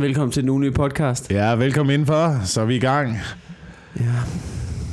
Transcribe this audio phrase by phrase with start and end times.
[0.00, 1.30] Velkommen til den nye podcast.
[1.30, 2.40] Ja, velkommen indenfor.
[2.44, 3.16] Så er vi i gang.
[4.00, 4.02] Ja.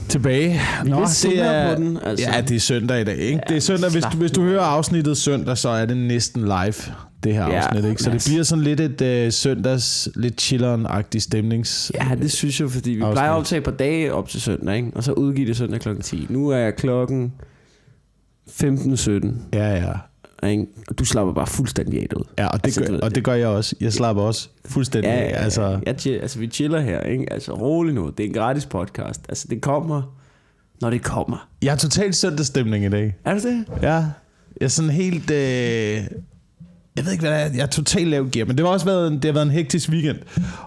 [0.10, 0.60] Tilbage.
[0.84, 2.30] Vi er lidt senere på den, altså.
[2.34, 3.34] Ja, det er søndag i dag, ikke?
[3.34, 3.92] Ja, det er søndag.
[3.92, 6.74] Hvis, du, hvis du hører afsnittet søndag, så er det næsten live,
[7.24, 8.04] det her Ja, afsnit, ikke?
[8.04, 11.92] Så det bliver sådan lidt et øh, søndags, lidt chilleren-agtig stemnings...
[11.96, 13.14] Ja, det synes jeg, fordi vi Afsnit.
[13.14, 14.92] plejer at optage på dage op til søndag, ikke?
[14.96, 16.28] og så udgive det søndag klokken 10.
[16.30, 17.34] Nu er klokken
[18.50, 19.94] 15.17, Ja, ja.
[20.44, 20.66] Ikke?
[20.88, 22.24] og du slapper bare fuldstændig af ud.
[22.38, 23.76] Ja, og det, Altså, gør, og det gør jeg også.
[23.82, 25.10] Jeg slapper også fuldstændig.
[25.10, 25.30] Ja, af.
[25.30, 27.34] ja, altså, altså, jeg, altså, vi chiller her, ikke?
[27.34, 28.10] Altså, rolig nu.
[28.18, 29.22] Det er en gratis podcast.
[29.30, 30.16] Altså, det kommer,
[30.82, 31.48] når det kommer.
[31.62, 33.16] jeg har totalt søndagsstemning i dag.
[33.26, 33.66] Er det det?
[33.82, 34.06] Ja, jeg
[34.62, 35.32] er sådan helt...
[35.32, 35.38] Øh,
[36.96, 37.56] jeg ved ikke, hvad det er.
[37.56, 39.52] Jeg er totalt lav gear, men det har også været en, det har været en
[39.52, 40.18] hektisk weekend.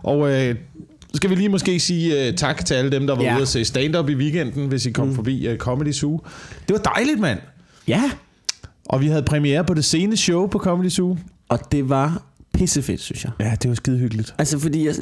[0.03, 0.55] Og øh,
[1.01, 3.35] så skal vi lige måske sige øh, tak til alle dem, der var Ja.
[3.35, 5.15] ude at se stand-up i weekenden, hvis I kom mm.
[5.15, 6.21] forbi øh, Comedy Zoo.
[6.69, 7.39] Det var dejligt, mand.
[7.89, 8.11] Ja.
[8.91, 11.17] Og vi havde premiere på det sene show på Comedy Zoo.
[11.49, 12.23] Og det var
[12.55, 13.33] pissefedt, synes jeg.
[13.41, 14.35] Ja, det var skide hyggeligt.
[14.39, 14.95] Altså, fordi jeg,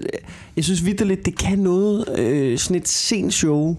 [0.56, 3.77] jeg synes vidderligt, det kan noget, øh, sådan et sent show,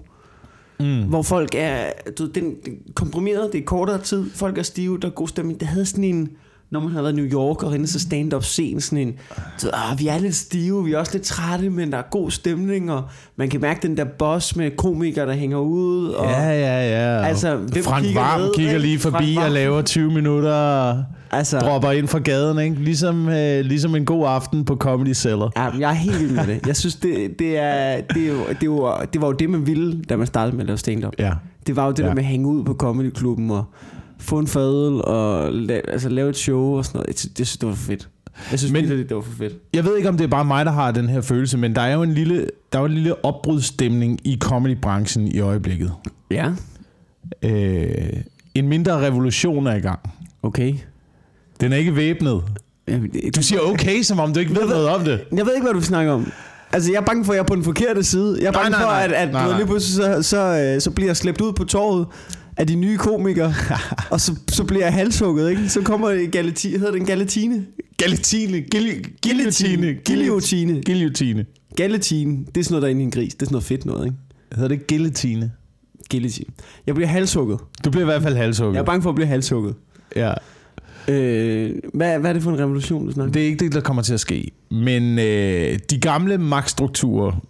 [0.81, 1.03] Mm.
[1.03, 4.99] hvor folk er, du ved, den, den komprimeret, det er kortere tid, folk er stive,
[4.99, 5.59] der er god stemning.
[5.59, 6.30] Det havde sådan en,
[6.71, 9.13] når man har været i New York og inde så stand-up scene, sådan en,
[9.63, 12.31] ved, ah, vi er lidt stive, vi er også lidt trætte, men der er god
[12.31, 13.03] stemning, og
[13.35, 17.27] man kan mærke den der boss med komikere, der hænger ud, og Ja, ja, ja.
[17.27, 21.59] Altså, hvem Frank kigger Varm med, kigger lige forbi og laver 20 minutter og altså,
[21.59, 22.75] dropper ind fra gaden, ikke?
[22.75, 25.51] Ligesom, øh, ligesom en god aften på Comedy Cellar.
[25.57, 26.67] Ja, jeg er helt vild med det.
[26.67, 29.67] Jeg synes, det, det, er, det, er jo, det, var, det var jo det, man
[29.67, 31.13] ville, da man startede med at lave stand-up.
[31.19, 31.31] Ja.
[31.67, 32.07] Det var jo det ja.
[32.07, 33.65] Der med at hænge ud på comedyklubben og
[34.19, 37.07] få en fadel og la- altså, lave et show og sådan noget.
[37.07, 38.09] Jeg, synes, det var for fedt.
[38.51, 39.53] Jeg synes Men- men, det var for fedt.
[39.73, 41.81] Jeg ved ikke, om det er bare mig, der har den her følelse, men der
[41.81, 45.93] er jo en lille, der er jo en lille opbrudsstemning i comedybranchen i øjeblikket.
[46.31, 46.51] Ja,
[47.43, 48.13] Øh,
[48.55, 49.99] en mindre revolution er i gang.
[50.43, 50.73] okay.
[51.61, 52.41] Den er ikke væbnet.
[52.87, 55.21] Jamen, det- Du siger okay, som om du ikke ved noget om det.
[55.35, 56.31] Jeg ved ikke, hvad du snakker om.
[56.73, 58.37] Altså, jeg er bange for, at jeg er på den forkerte side.
[58.41, 59.03] Jeg er Nej, bange nej, for, nej.
[59.03, 59.57] at, at Nej, nej.
[59.57, 60.37] lige pludselig så, så,
[60.75, 62.07] øh, så bliver jeg slæbt ud på torvet
[62.59, 63.53] af de nye komikere,
[64.11, 65.70] og så, så bliver jeg halshugget, ikke?
[65.70, 67.65] Så kommer galatine, hedder det en galatine?
[67.97, 70.83] Galatine, guillotine, Guillotine.
[70.86, 71.45] guillotine.
[71.75, 73.33] Galatine, det er sådan noget, der er inde i en gris.
[73.33, 74.17] Det er sådan noget fedt noget, ikke?
[74.55, 75.52] Hedder det guillotine?
[76.11, 76.49] Guillotine.
[76.87, 77.59] Jeg bliver halshugget.
[77.86, 78.73] Du bliver i hvert fald halshugget.
[78.76, 79.76] Jeg er bange for at blive halshugget.
[80.15, 80.33] Ja.
[81.08, 83.31] Øh, hvad, hvad er det for en revolution, du snakker?
[83.31, 84.52] Det er ikke det, der kommer til at ske.
[84.71, 87.45] Men øh, de gamle magtstrukturer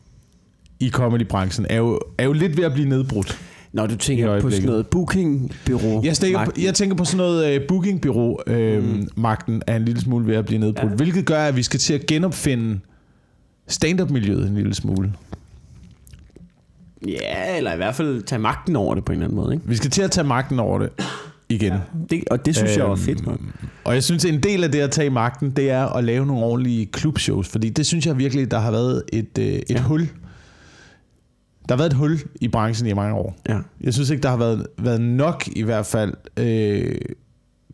[0.80, 3.40] i comedybranchen er jo, er jo lidt ved at blive nedbrudt.
[3.74, 6.03] Nå, du tænker på sådan noget bookingbyrå.
[6.03, 6.63] Jeg magten.
[6.63, 9.07] jeg tænker på sådan noget uh, bookingbyrå øh, mm.
[9.16, 10.96] magten er en lille smule ved at blive nedbrudt, Ja.
[10.96, 12.79] hvilket gør, at vi skal til at genopfinde
[13.68, 15.13] stand-up-miljøet en lille smule.
[17.08, 19.68] Ja, eller i hvert fald tage magten over det på en eller anden måde, ikke?
[19.68, 20.90] Vi skal til at tage magten over det
[21.50, 21.74] igen.
[21.74, 21.79] Ja.
[22.09, 23.40] Det, og det synes øhm, jeg var fedt nok.
[23.84, 26.46] Og jeg synes, en del af det at tage magten, det er at lave nogle
[26.46, 29.81] ordentlige klubshows, fordi det synes jeg virkelig, der har været et, øh, et ja.
[29.81, 30.08] hul.
[31.69, 33.38] Der har været et hul i branchen i mange år.
[33.50, 33.59] Ja.
[33.81, 36.96] Jeg synes ikke, der har været, været nok i hvert fald øh,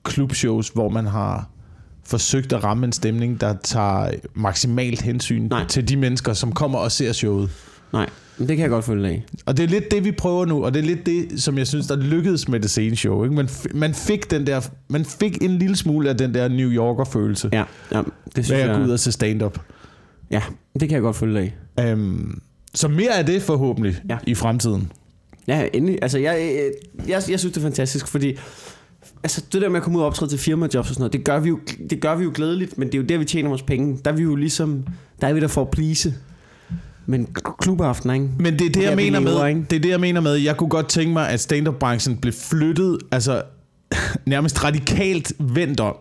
[0.04, 1.50] klubshows, hvor man har
[2.04, 5.66] forsøgt at ramme en stemning, der tager maksimalt hensyn Nej.
[5.68, 7.50] Til de mennesker, som kommer og ser showet.
[7.94, 9.26] Nej, men det kan jeg godt følge af.
[9.46, 11.68] Og det er lidt det, vi prøver nu, og det er lidt det, som jeg
[11.68, 13.24] synes, der lykkedes med det sene show.
[13.24, 13.36] Ikke?
[13.36, 17.50] Man, man, fik den der, man fik en lille smule af den der New Yorker-følelse,
[17.54, 18.02] Ja, ja
[18.36, 18.70] det synes ved jeg...
[18.70, 19.60] at gå ud og se stand-up.
[20.32, 20.42] Ja,
[20.74, 21.94] det kan jeg godt følge af.
[21.94, 22.42] Um,
[22.76, 24.18] så mere af det forhåbentlig Ja.
[24.28, 24.92] i fremtiden.
[25.48, 26.00] Ja, endelig.
[26.02, 26.72] Altså, jeg, jeg,
[27.08, 28.38] jeg, jeg synes, det er fantastisk, fordi
[29.24, 31.24] altså, det der med at komme ud og optræde til firmajobs og sådan noget, det
[31.24, 31.60] gør, vi jo,
[31.90, 34.00] det gør vi jo glædeligt, men det er jo der, vi tjener vores penge.
[34.06, 34.86] Der er vi jo ligesom,
[35.22, 36.14] der er vi der for at please.
[37.06, 37.28] Men
[37.60, 38.30] klubaften, ikke?
[38.40, 39.48] Men det er det, jeg vi mener med.
[39.48, 39.66] ikke?
[39.70, 40.34] Det er det, jeg mener med.
[40.34, 43.42] Jeg kunne godt tænke mig, at stand-up-branchen blev flyttet, altså
[44.26, 45.96] nærmest radikalt vendt om.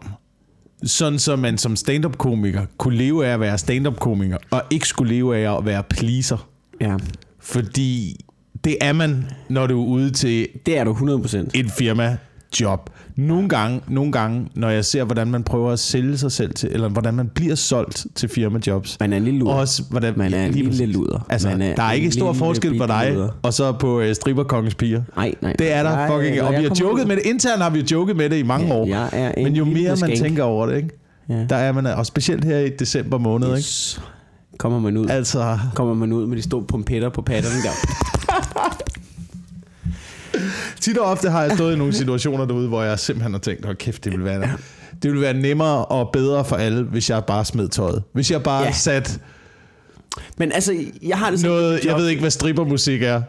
[0.84, 5.36] Sådan så man som stand-up-komiker kunne leve af at være stand-up-komiker, og ikke skulle leve
[5.36, 6.48] af at være pleaser.
[6.80, 6.96] Ja,
[7.40, 8.16] Fordi
[8.64, 11.36] det er man, når du er ude til det er du 100%.
[11.54, 12.16] et firma
[12.60, 12.90] job.
[13.16, 16.68] Nogle gange, nogle gange, når jeg ser, hvordan man prøver at sælge sig selv til,
[16.72, 19.52] eller hvordan man bliver solgt til firmajobs, Man er en lille luder.
[19.54, 21.26] også hvordan, Man er en lige lille luder.
[21.30, 23.28] Altså, Man er der er ikke stor lille forskel på dig, luder.
[23.42, 25.02] og så på uh, stripperkongens piger.
[25.16, 25.52] Nej, nej.
[25.52, 27.22] Det er der Jeg- fucking, når og vi har joket med det.
[27.26, 28.86] Internt har vi jo joket med det i mange Ja, år.
[28.86, 30.14] jeg er en Men jo mere man skank.
[30.16, 30.88] tænker over det, ikke?
[31.28, 31.44] Ja.
[31.48, 33.68] der er man, og specielt her i december måned, ikke?
[34.58, 35.06] Kommer man ud.
[35.08, 37.70] Altså, Kommer man ud med de store pompetter på patterne der.
[40.80, 43.64] tit og ofte har jeg stået i nogle situationer derude, hvor jeg simpelthen har tænkt,
[43.64, 44.40] hold kæft, det ville være,
[45.02, 48.02] det ville være nemmere og bedre for alle, hvis jeg bare smed tøjet.
[48.12, 48.72] Hvis jeg bare Ja.
[48.72, 49.20] satte
[50.38, 51.56] Men altså, jeg har det sådan...
[51.56, 53.22] noget, jeg ved ikke, hvad strippermusik er.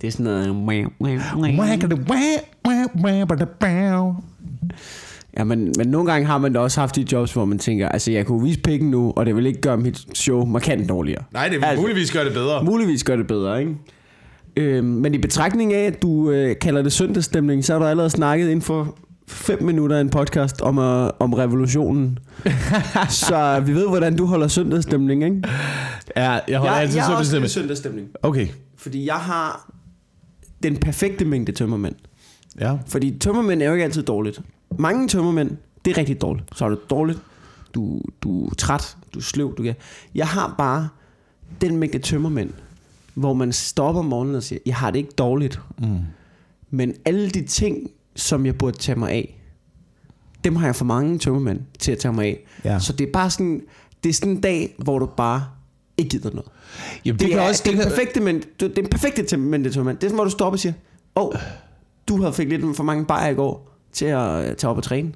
[0.00, 0.48] Det er sådan noget...
[5.38, 7.88] Ja, men, men nogle gange har man da også haft de jobs, hvor man tænker,
[7.88, 11.22] altså jeg kunne vise pikken nu, og det vil ikke gøre mit show markant dårligere.
[11.32, 12.64] Nej, det vil Altså- muligvis gøre det bedre.
[12.64, 13.74] Muligvis gør det bedre, ikke?
[14.56, 18.10] Øhm, men i betragtning af, at du øh, kalder det søndagsstemning, så har du allerede
[18.10, 18.96] snakket inden for
[19.28, 22.18] fem minutter af en podcast om, øh, om revolutionen.
[23.10, 25.42] så vi ved, hvordan du holder søndagsstemning, ikke?
[26.16, 27.44] Ja, jeg holder altid jeg også stemme.
[27.44, 28.08] lidt søndagsstemning.
[28.22, 28.46] Okay,
[28.76, 29.72] Fordi jeg har
[30.62, 31.94] den perfekte mængde tømmermænd.
[32.60, 32.76] Ja.
[32.86, 34.40] Fordi tømmermænd er jo ikke altid dårligt.
[34.78, 36.58] Mange tømmermænd, det er rigtig dårligt.
[36.58, 37.18] Så er det dårligt,
[37.74, 39.56] du, du er træt, du er sløv.
[39.56, 39.74] Du kan.
[40.14, 40.88] Jeg har bare
[41.60, 42.50] den mængde tømmermænd,
[43.14, 45.60] hvor man stopper om morgenen og siger, jeg har det ikke dårligt.
[45.78, 45.98] Mm.
[46.70, 49.38] Men alle de ting, som jeg burde tage mig af,
[50.44, 52.44] dem har jeg for mange tømmermænd til at tage mig af.
[52.64, 52.78] Ja.
[52.78, 53.62] Så det er bare sådan,
[54.04, 55.44] det er sådan en dag, hvor du bare
[55.96, 56.48] ikke gider noget.
[57.04, 57.62] Jamen, Det, det, kan er, også...
[57.64, 59.98] det, Det kan, perfekte, men det er perfekte til mænd, det tømmermænd.
[59.98, 60.72] Det er sådan, hvor du stopper og siger,
[61.16, 61.34] åh, oh,
[62.08, 64.82] du havde fik lidt for mange bajer i går til at øh, tage op og
[64.82, 65.12] træne.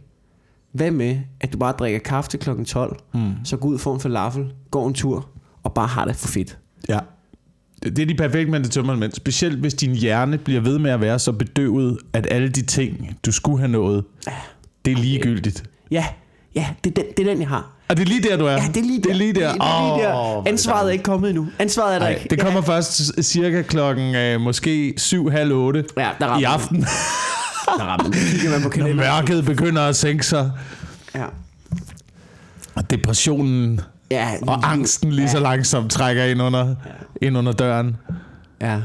[0.73, 3.33] Hvad med, at du bare drikker kaffe til klokken 12, mm.
[3.45, 5.29] så gå ud for en falafel, går en tur,
[5.63, 6.59] og bare har det for fedt.
[6.89, 6.99] Ja.
[7.83, 9.13] Det er de perfekte mænd til tømmermænd.
[9.13, 13.19] Specielt hvis din hjerne bliver ved med at være så bedøvet, at alle de ting,
[13.27, 14.05] du skulle have nået,
[14.85, 15.71] det er ligegyldigt.
[15.91, 16.07] Ja,
[16.55, 17.76] ja, det er den, det er den jeg har.
[17.89, 18.53] Og det er lige der, du er.
[18.53, 19.03] Ja, det er lige der.
[19.03, 19.53] Det er lige der.
[19.53, 20.09] Det er lige der.
[20.09, 21.47] Er det Ansvaret er ikke kommet endnu.
[21.59, 22.29] Ansvaret er der Nej, ikke.
[22.31, 22.73] det kommer ja.
[22.75, 26.45] først cirka klokken øh, måske 7 halv 8 Ja, der i den.
[26.47, 28.11] aften, Der rammer.
[28.13, 30.51] Kigger man på når mørket begynder at sænke sig,
[31.15, 31.25] Ja.
[32.75, 33.81] og depressionen
[34.11, 36.75] Ja, og angsten lige så langsomt trækker ind under,
[37.23, 37.97] ind under døren.
[38.61, 38.79] Ja.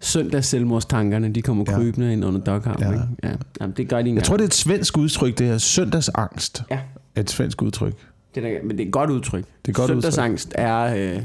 [0.00, 1.76] Søndags selvmordstankerne, de kommer Ja.
[1.76, 2.84] krybende ind under doghouse.
[2.86, 2.92] Ja.
[2.92, 2.98] Ja.
[3.24, 3.34] Ja.
[3.60, 6.62] Jamen, det gør de ikke Jeg tror, det er et svensk udtryk, det her søndagsangst.
[6.70, 6.78] Ja,
[7.16, 7.94] et svensk udtryk.
[8.34, 9.44] Det er, men det er et godt udtryk.
[9.44, 10.02] Det er et godt udtryk.
[10.02, 11.22] Søndagsangst er, øh,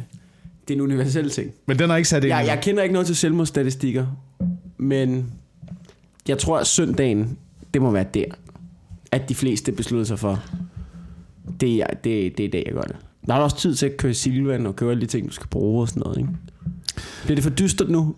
[0.67, 1.51] det er en universel ting.
[1.65, 2.33] Men den er ikke sat ind.
[2.33, 4.05] Jeg, jeg kender ikke noget til selvmordsstatistikker,
[4.77, 5.31] men
[6.27, 7.37] jeg tror, at søndagen,
[7.73, 8.25] det må være der,
[9.11, 10.43] at de fleste beslutter sig for,
[11.59, 12.95] det er, det, det er i dag, jeg gør det.
[13.27, 15.47] Der er også tid til at køre Silvan og køre alle de ting, du skal
[15.47, 16.29] bruge og sådan noget, ikke?
[17.23, 18.15] Bliver det for dystert nu?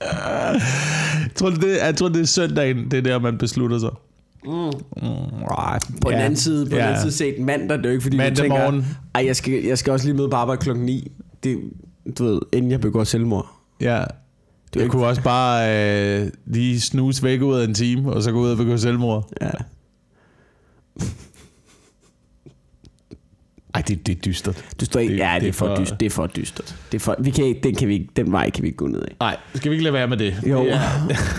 [0.00, 3.90] Jeg tror, det, jeg tror, det er søndagen, det er der, man beslutter sig.
[4.44, 4.50] Mm.
[4.52, 4.72] Mm.
[6.02, 6.16] På ja.
[6.16, 6.82] den anden side, på ja.
[6.82, 8.86] den anden side set mandag, det er jo ikke fordi, Mandag du tænker, morgen.
[9.14, 11.12] ej, jeg skal, jeg skal også lige møde på arbejde klokken 9.
[11.42, 11.58] Det,
[12.18, 13.46] du ved, inden jeg begår selvmord.
[13.80, 13.86] Ja.
[13.96, 14.04] er
[14.74, 18.32] Du ikke- kunne også bare øh, lige snuse væk ud af en time, og så
[18.32, 19.28] gå ud og begå selvmord.
[19.40, 19.50] Ja.
[23.74, 24.64] Ej, det, det er dystert.
[24.80, 26.00] Du står ikke, Det- det, ja, det, det er for, for- dystert.
[26.00, 26.76] Det er for dystert.
[26.92, 28.86] Det er for, vi kan ikke, den, kan vi den vej kan vi ikke gå
[28.86, 29.16] ned af.
[29.20, 30.34] Nej, skal vi ikke lade være med det?
[30.46, 30.64] Jo.
[30.64, 30.80] Det er,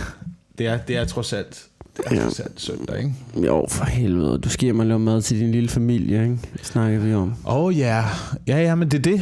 [0.57, 1.65] det er, det er trods alt,
[2.09, 2.43] det er Ja.
[2.57, 3.13] søndag, ikke?
[3.47, 4.37] Jo, for helvede.
[4.37, 6.37] Du skal hjem og lave mad til din lille familie, ikke?
[6.53, 7.33] Det snakker vi om.
[7.45, 8.05] Åh oh, ja.
[8.47, 9.21] Ja, ja, men det er det.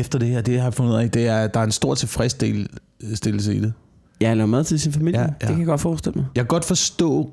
[0.00, 1.72] Efter det her, det jeg har fundet ud af, det er, at der er en
[1.72, 3.72] stor tilfredsstillelse i det.
[4.20, 5.20] Ja, lave mad til sin familie.
[5.20, 5.26] Ja.
[5.26, 5.28] ja.
[5.40, 6.26] Det kan jeg godt forestille mig.
[6.34, 7.32] Jeg kan godt forstå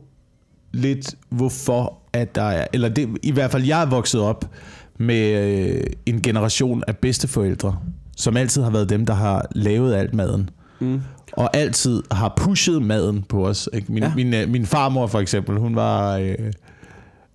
[0.72, 4.52] lidt, hvorfor at der er, eller det, i hvert fald jeg er vokset op
[4.98, 7.78] med øh, en generation af bedsteforældre,
[8.18, 10.50] som altid har været dem, der har lavet alt maden.
[10.80, 11.02] Mm.
[11.36, 13.70] Og altid har pushet maden på os.
[13.74, 13.92] Ikke?
[13.94, 14.12] Min, ja.
[14.16, 16.36] Min, øh, min farmor for eksempel, hun var, øh,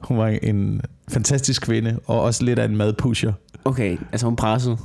[0.03, 3.33] hun var en fantastisk kvinde, og også lidt af en madpusher.
[3.65, 4.77] Okay, altså hun pressede.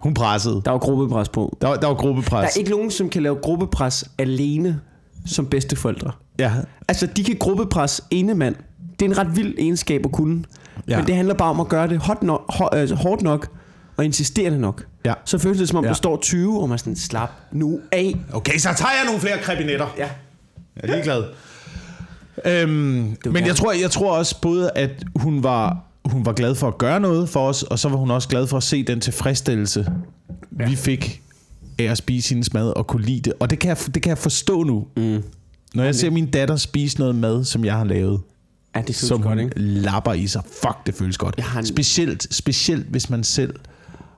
[0.00, 0.62] Hun pressede.
[0.64, 1.56] Der var gruppepres på.
[1.60, 2.30] Der, var- der var gruppepres.
[2.52, 4.80] Der er ikke nogen, som kan lave gruppepres alene
[5.26, 6.10] som bedsteforældre.
[6.38, 6.52] Ja,
[6.88, 8.54] Altså, de kan gruppepres ene mand.
[9.00, 10.44] Det er en ret vild egenskab at kunne.
[10.88, 10.96] Ja.
[10.98, 13.48] Men det handler bare om at gøre det hot nok, altså hårdt nok
[13.96, 14.86] og insisterende nok.
[15.08, 15.14] Ja.
[15.24, 15.88] Så føles det som om, Ja.
[15.88, 18.16] der står 20, og man er sådan, slap nu af.
[18.32, 19.86] Okay, så tager jeg nogle flere krebinetter.
[19.98, 20.08] Ja.
[20.76, 21.24] Jeg er ligeglad.
[22.44, 26.68] Øhm, men jeg tror, jeg tror også både, at hun var, hun var glad for
[26.68, 29.00] at gøre noget for os, og så var hun også glad for at se den
[29.00, 29.86] tilfredsstillelse,
[30.60, 30.68] ja.
[30.68, 31.22] vi fik
[31.78, 33.32] af at spise hendes mad og kunne lide det.
[33.40, 34.86] Og det kan jeg, det kan jeg forstå nu.
[34.96, 35.22] Mm.
[35.74, 38.20] Når jeg ser min datter spise noget mad, som jeg har lavet,
[38.74, 39.52] Ja, det føles som godt, ikke?
[39.58, 40.42] lapper i sig.
[40.62, 41.34] Fuck, det føles godt.
[41.36, 43.54] Jeg har en- Specielt, specielt hvis man selv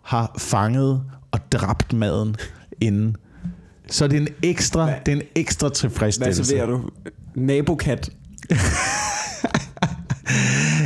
[0.03, 2.37] har fanget og dræbt maden
[2.81, 3.17] inden.
[3.91, 4.95] Så er det en ekstra, Hvad?
[5.07, 6.45] det er en ekstra Hvad tilfredsstillelse.
[6.45, 6.83] serverer du?
[7.35, 8.11] Nabokat.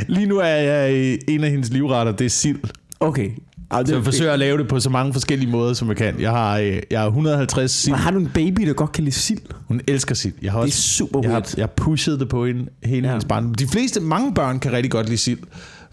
[0.07, 2.59] Lige nu er jeg i en af hendes livretter, det er sild.
[2.99, 3.29] Okay.
[3.71, 6.19] Ej, Så jeg forsøger at lave det på så mange forskellige måder, som jeg kan.
[6.19, 7.93] Jeg har, øh, jeg har 150 sild.
[7.93, 9.39] Men har du en baby, der godt kan lide sild?
[9.67, 10.33] Hun elsker sild.
[10.41, 13.07] Jeg har Det er også super jeg har, jeg har pushet det på hende hele.
[13.07, 13.11] Ja.
[13.13, 13.53] hendes barn.
[13.53, 15.39] De fleste, mange børn kan rigtig godt lide sild.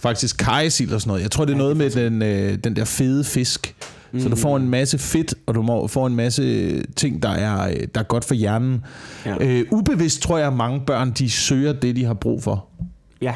[0.00, 1.23] Faktisk kajesild og sådan noget.
[1.23, 3.75] Jeg tror, det er noget med den, øh, den der fede fisk.
[4.19, 7.71] Så du får en masse fedt, og du må, får en masse ting, der er,
[7.71, 8.85] øh, der er godt for hjernen.
[9.26, 9.37] Ja.
[9.40, 12.66] Øh, ubevidst tror jeg, at mange børn de søger det, de har brug for.
[13.23, 13.35] Ja,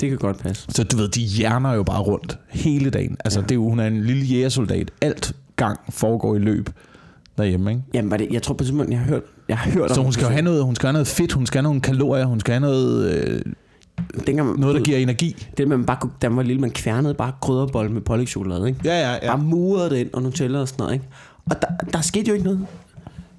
[0.00, 0.66] det kan godt passe.
[0.68, 3.16] Så du ved, de hjerner jo bare rundt hele dagen.
[3.24, 3.42] Altså, ja.
[3.42, 4.90] det er jo, hun er en lille jægersoldat.
[5.00, 6.70] Alt gang foregår i løb
[7.38, 7.82] derhjemme, ikke?
[7.94, 10.12] Jamen, var det, jeg tror på simpelthen, jeg har hørt Jeg har hørt Så hun
[10.12, 12.40] skal jo have noget, hun skal have noget fedt, hun skal have nogle kalorier, hun
[12.40, 13.40] skal have noget, øh,
[14.26, 15.46] Dengang, noget der giver energi.
[15.56, 18.80] Det, man bare, da man var lille, man kværnede bare krydderbold med pålægtschokolade, ikke?
[18.84, 19.36] Ja, ja, Ja.
[19.36, 21.06] Bare murede det ind og Nutella og sådan noget, ikke?
[21.50, 22.66] Og der, der skete jo ikke noget.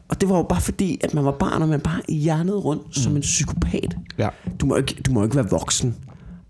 [0.09, 2.85] Og det var jo bare fordi, at man var barn, og man bare hjernede rundt
[2.85, 2.93] mm.
[2.93, 3.97] som en psykopat.
[4.17, 4.29] ja.
[4.61, 5.95] Du må, ikke, du må ikke være voksen.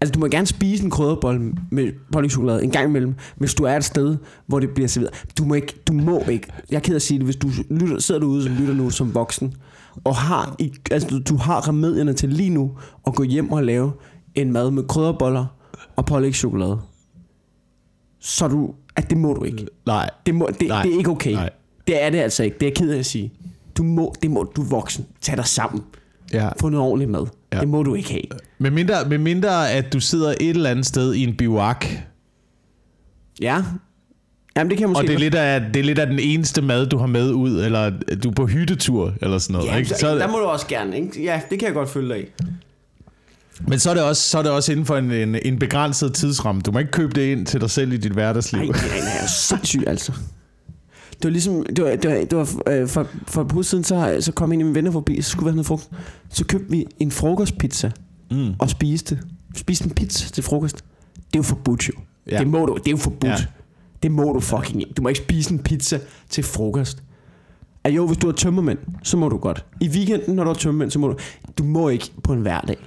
[0.01, 3.75] Altså, du må gerne spise en krydderbold med pålægtschokolade en gang imellem, hvis du er
[3.77, 5.25] et sted, hvor det bliver serveret.
[5.37, 6.47] Du må ikke, du må ikke.
[6.69, 9.15] Jeg er ked at sige det, hvis du lytter, sidder derude som lytter nu som
[9.15, 9.53] voksen,
[10.03, 12.71] og har, i, altså, du, har remedierne til lige nu
[13.07, 13.91] at gå hjem og lave
[14.35, 15.45] en mad med krydderboller
[15.95, 16.79] og pålægtschokolade.
[18.19, 19.65] Så er du, at det må du ikke.
[19.85, 20.09] Nej.
[20.25, 20.83] Det, må, det, Nej.
[20.83, 21.33] det er ikke okay.
[21.33, 21.49] Nej.
[21.87, 22.55] Det er det altså ikke.
[22.59, 23.33] Det er jeg ked af at sige.
[23.77, 25.05] Du må, det må, du voksen.
[25.21, 25.83] Tag dig sammen.
[26.33, 26.49] Ja.
[26.59, 27.25] Få noget ordentligt mad.
[27.51, 27.57] Ja.
[27.57, 27.61] Ja.
[27.61, 28.39] Det må du ikke have.
[28.59, 31.85] Med mindre, med mindre, at du sidder et eller andet sted i en biwak,
[33.41, 33.63] Ja.
[34.59, 36.19] Jamen det kan jeg måske og det er, lidt af, det er lidt af den
[36.19, 37.89] eneste mad, du har med ud, eller
[38.23, 39.67] du er på hyttetur, eller sådan noget.
[39.67, 39.89] Ja, ikke?
[39.89, 41.23] så, Så, der må du også gerne, ikke?
[41.23, 42.25] Ja, det kan jeg godt følge dig i.
[43.67, 46.13] men så er, det også, så er det også inden for en, en, en begrænset
[46.13, 46.61] tidsramme.
[46.61, 48.61] Du må ikke købe det ind til dig selv i dit hverdagsliv.
[48.61, 50.11] Nej, jeg er sindssyg, altså.
[51.11, 53.83] Det var ligesom, det var, det var, det var øh, for, for et par siden,
[53.83, 55.89] så, så kom en af mine venner forbi, så skulle vi have noget frugt.
[56.29, 57.91] Så købte vi en frokostpizza
[58.31, 58.53] Mm.
[58.59, 59.19] og spiste.
[59.55, 60.75] Spiste en pizza til frokost.
[61.15, 61.93] Det er jo forbudt jo.
[62.31, 62.39] Ja.
[62.39, 63.31] Det må du, det er jo forbudt.
[63.31, 63.35] Ja.
[64.03, 64.93] Det må du fucking ikke.
[64.93, 67.03] Du må ikke spise en pizza til frokost.
[67.83, 69.65] Ah, jo, hvis du er tømmermænd, så må du godt.
[69.81, 71.17] I weekenden, når du er tømmermænd, så må du...
[71.57, 72.77] Du må ikke på en hverdag.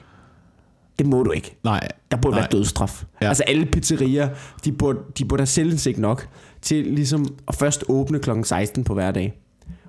[0.98, 1.56] Det må du ikke.
[1.64, 1.88] Nej.
[2.10, 2.40] Der burde Nej.
[2.40, 3.04] være dødsstraf.
[3.20, 3.28] Ja.
[3.28, 4.28] Altså alle pizzerier,
[4.64, 6.28] de burde, de burde have selvindsigt nok
[6.62, 8.30] til ligesom at først åbne kl.
[8.44, 9.34] 16 på hverdag.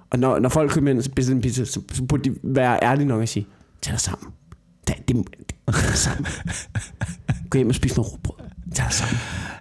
[0.10, 2.80] Og når, når folk kommer ind og bestiller en pizza, så, så burde de være
[2.84, 3.48] ærlige nok at sige,
[3.82, 4.32] tag dig sammen.
[4.88, 5.16] Tag, det,
[5.68, 6.26] tag dig sammen.
[7.50, 8.46] Gå hjem og spis noget råbrød.
[8.74, 9.18] Sammen.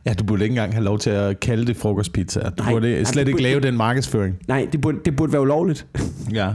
[0.07, 2.41] Ja, du burde ikke engang have lov til at kalde det frokostpizza.
[2.41, 4.37] Du Nej, burde nej, slet det ikke burde- lave den markedsføring.
[4.49, 5.87] Nej, det burde, det burde være ulovligt.
[6.33, 6.53] Ja.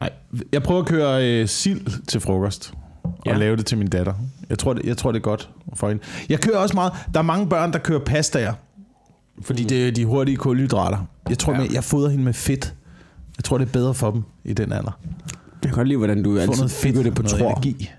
[0.00, 0.10] Nej,
[0.52, 2.72] jeg prøver at køre øh, sild til frokost.
[3.02, 3.36] Og Ja.
[3.36, 4.14] lave det til min datter.
[4.50, 6.02] Jeg tror, det, jeg tror, det er godt for hende.
[6.28, 6.92] Jeg kører også meget...
[7.14, 8.52] Der er mange børn, der kører pastaer.
[9.42, 9.68] Fordi mm.
[9.68, 10.98] det er de hurtige kulhydrater.
[11.28, 11.60] Jeg tror, Ja.
[11.62, 11.66] ja.
[11.72, 12.74] jeg fodrer hende med fedt.
[13.38, 14.98] Jeg tror, det er bedre for dem i den alder.
[15.62, 17.50] Jeg kan godt lide, hvordan du Få altid fedt det på tror.
[17.50, 17.90] energi.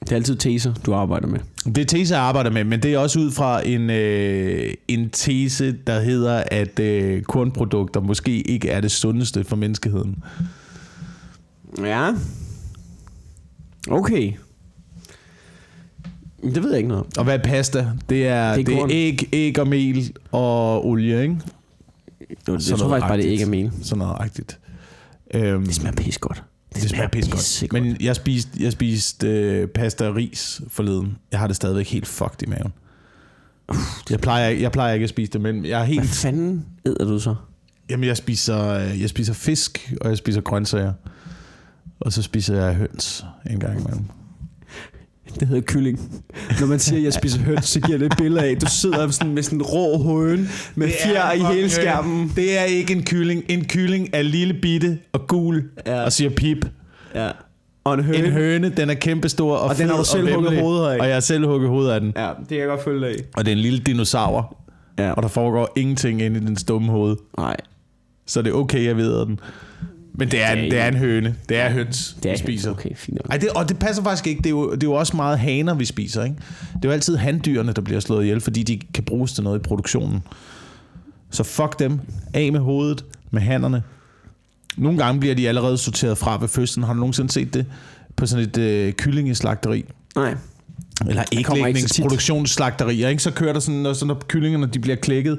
[0.00, 1.38] Det er altid teser, du arbejder med.
[1.64, 5.10] Det er tese, jeg arbejder med, men det er også ud fra en, øh, en
[5.10, 10.16] tese, der hedder, at øh, kornprodukter måske ikke er det sundeste for menneskeheden.
[11.78, 12.10] Ja.
[13.90, 14.32] Okay.
[16.42, 17.18] Det ved jeg ikke noget.
[17.18, 17.86] Og hvad er pasta?
[18.08, 18.90] Det er, Det det er er, korn.
[18.90, 21.36] æg, æg og mel og olie, ikke?
[22.30, 23.26] Jeg tror faktisk bare, det agtigt.
[23.32, 23.74] ikke er mening.
[23.82, 24.58] Sådan noget rigtigt.
[25.34, 26.42] Øhm, Det smager pis godt.
[26.74, 27.34] Det smager pis godt.
[27.34, 27.82] pissegodt.
[27.82, 31.18] Men jeg spiste, jeg spiste øh, pasta og ris forleden.
[31.32, 32.72] Jeg har det stadigvæk helt fucked i maven.
[34.10, 36.10] Jeg plejer, jeg plejer ikke at spise det, men jeg er Hvad helt...
[36.10, 37.34] fanden æder du så?
[37.90, 40.92] Jamen, jeg spiser, øh, jeg spiser fisk, og jeg spiser grøntsager.
[42.00, 44.04] Og så spiser jeg høns en gang imellem.
[45.40, 46.24] Det hedder kylling.
[46.60, 49.10] Når man siger, at jeg spiser høns, så giver det et billede af, du sidder
[49.10, 52.32] sådan med sådan en rå høne med Det er fjer i hele skærmen.
[52.36, 53.42] Det er ikke en kylling.
[53.48, 56.02] En kylling er lille bitte og gul Ja.
[56.04, 56.66] og siger pip.
[57.14, 57.30] Ja.
[57.84, 58.18] Og en høne.
[58.26, 60.98] En høne, den er kæmpestor og, Og den har du selv hugget hovedet af.
[61.00, 62.12] Og jeg har selv hugget hovedet af den.
[62.16, 63.14] Ja, det kan jeg godt følge af.
[63.36, 64.56] Og det er en lille dinosaur.
[64.98, 65.10] Ja.
[65.12, 67.16] Og der foregår ingenting inde i den stumme hoved.
[67.38, 67.56] Nej,
[68.26, 69.40] Så det er okay, jeg ved den.
[70.20, 71.34] Men det er, Det er en, det er en høne.
[71.48, 72.70] Det er høns, det er vi spiser.
[72.70, 73.18] Okay, fint.
[73.30, 74.38] Ej, det, og det passer faktisk ikke.
[74.38, 76.24] Det er, jo, det er jo også meget haner, vi spiser.
[76.24, 76.36] Ikke?
[76.66, 79.58] Det er jo altid handdyrene, der bliver slået ihjel, fordi de kan bruges til noget
[79.58, 80.22] i produktionen.
[81.30, 82.00] Så fuck dem.
[82.34, 83.82] Af med hovedet, med hænderne.
[84.76, 86.84] Nogle gange bliver de allerede sorteret fra ved fødslen.
[86.84, 87.66] Har du nogensinde set det?
[88.16, 89.84] På sådan et øh, kyllingeslagteri.
[90.16, 90.34] Nej.
[91.08, 93.08] Eller kommer ikke æglægningsproduktionsslagterier.
[93.08, 93.22] Ikke?
[93.22, 95.38] Så kører der sådan, når, så når kyllingerne de bliver klækket,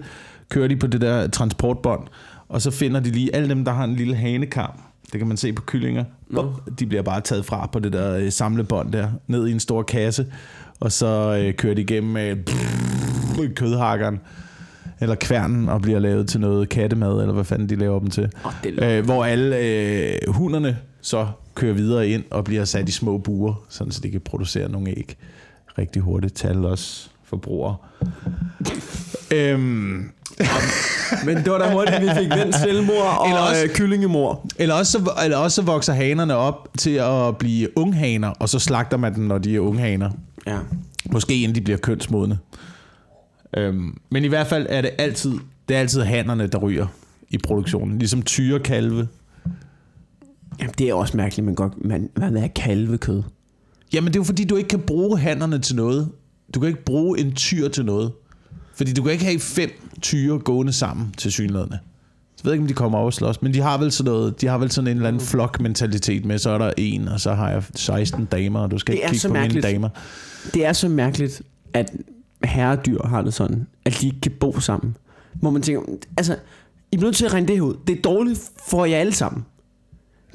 [0.50, 2.07] kører de på det der transportbånd.
[2.51, 4.79] Og så finder de lige alle dem, der har en lille hanekarm.
[5.12, 6.03] Det kan man se på kyllinger.
[6.29, 6.53] Nå.
[6.79, 9.84] De bliver bare taget fra på det der øh, samlebånd der, ned i en stor
[9.84, 10.25] kasse.
[10.79, 12.38] Og så øh, kører de igennem øh,
[13.55, 14.20] kødhakkeren
[15.01, 18.29] eller kværnen og bliver lavet til noget kattemad, eller hvad fanden de laver dem til.
[18.46, 22.91] Åh, det Øh, hvor alle øh, hunderne så kører videre ind og bliver sat i
[22.91, 25.17] små buer, sådan så de kan producere nogle æg
[25.77, 27.75] rigtig hurtigt til alle os forbrugere.
[29.36, 30.12] øhm,
[31.25, 34.45] Men det var da hurtigt, vi fik vendt selvmord og Eller også- øh, kyllingemor.
[34.60, 38.60] eller, også, så- eller også så vokser hanerne op til at blive unghaner, og så
[38.60, 40.10] slagter man dem, når de er unghaner.
[40.48, 40.57] Ja.
[41.12, 42.38] Måske inden de bliver kønsmodne.
[43.57, 45.31] Øhm, men i hvert fald er det altid,
[45.69, 46.88] det er altid hannerne, der ryger
[47.29, 48.00] i produktionen.
[48.00, 49.07] Ligesom tyrekalve.
[50.60, 53.24] Jamen, det er også mærkeligt, men godt, man, hvad er kalvekød?
[53.93, 56.10] Jamen det er jo fordi, du ikke kan bruge hannerne til noget.
[56.55, 58.12] Du kan ikke bruge en tyr til noget.
[58.81, 59.71] Fordi du kan ikke have fem
[60.01, 61.79] tyre gående sammen til synlædende.
[62.35, 64.11] Så ved jeg ikke, om de kommer over og slås, men de har vel sådan
[64.11, 67.19] noget, de har vel sådan en eller anden flok-mentalitet med, så er der en, og
[67.19, 69.65] så har jeg 16 damer, og du skal ikke kigge på mærkeligt.
[69.65, 69.89] mine damer.
[70.53, 71.41] Det er så mærkeligt,
[71.73, 71.91] at
[72.43, 74.97] herredyr har det sådan, at de ikke kan bo sammen.
[75.33, 75.81] Hvor man tænker,
[76.17, 76.35] altså,
[76.91, 77.75] I bliver nødt til at regne det ud.
[77.88, 79.45] Det er dårligt for jer alle sammen.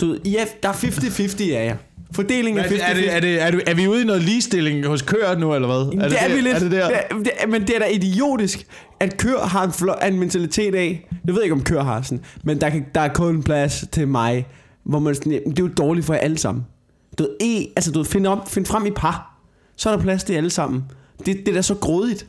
[0.01, 1.77] Du ved, I er, der er 50-50 af jer.
[2.13, 2.91] Fordelingen er 50-50.
[2.91, 5.55] Er, det, er, det, er, det, er vi ude i noget ligestilling hos køer nu,
[5.55, 5.93] eller hvad?
[5.93, 6.55] Jamen, det, er vi lidt.
[6.55, 6.89] Er det der?
[6.89, 8.67] Det er, det er, men det er da idiotisk,
[9.01, 12.25] at køer har en, flo- en mentalitet af, jeg ved ikke om køer har sådan,
[12.45, 14.47] men der, kan, der er kun plads til mig,
[14.85, 16.65] hvor man sådan, det er jo dårligt for jer alle sammen.
[17.19, 19.39] Du ved, e, altså du ved, find, op, find frem i par,
[19.77, 20.85] så er der plads til alle sammen.
[21.19, 22.27] Det, det er da så grådigt.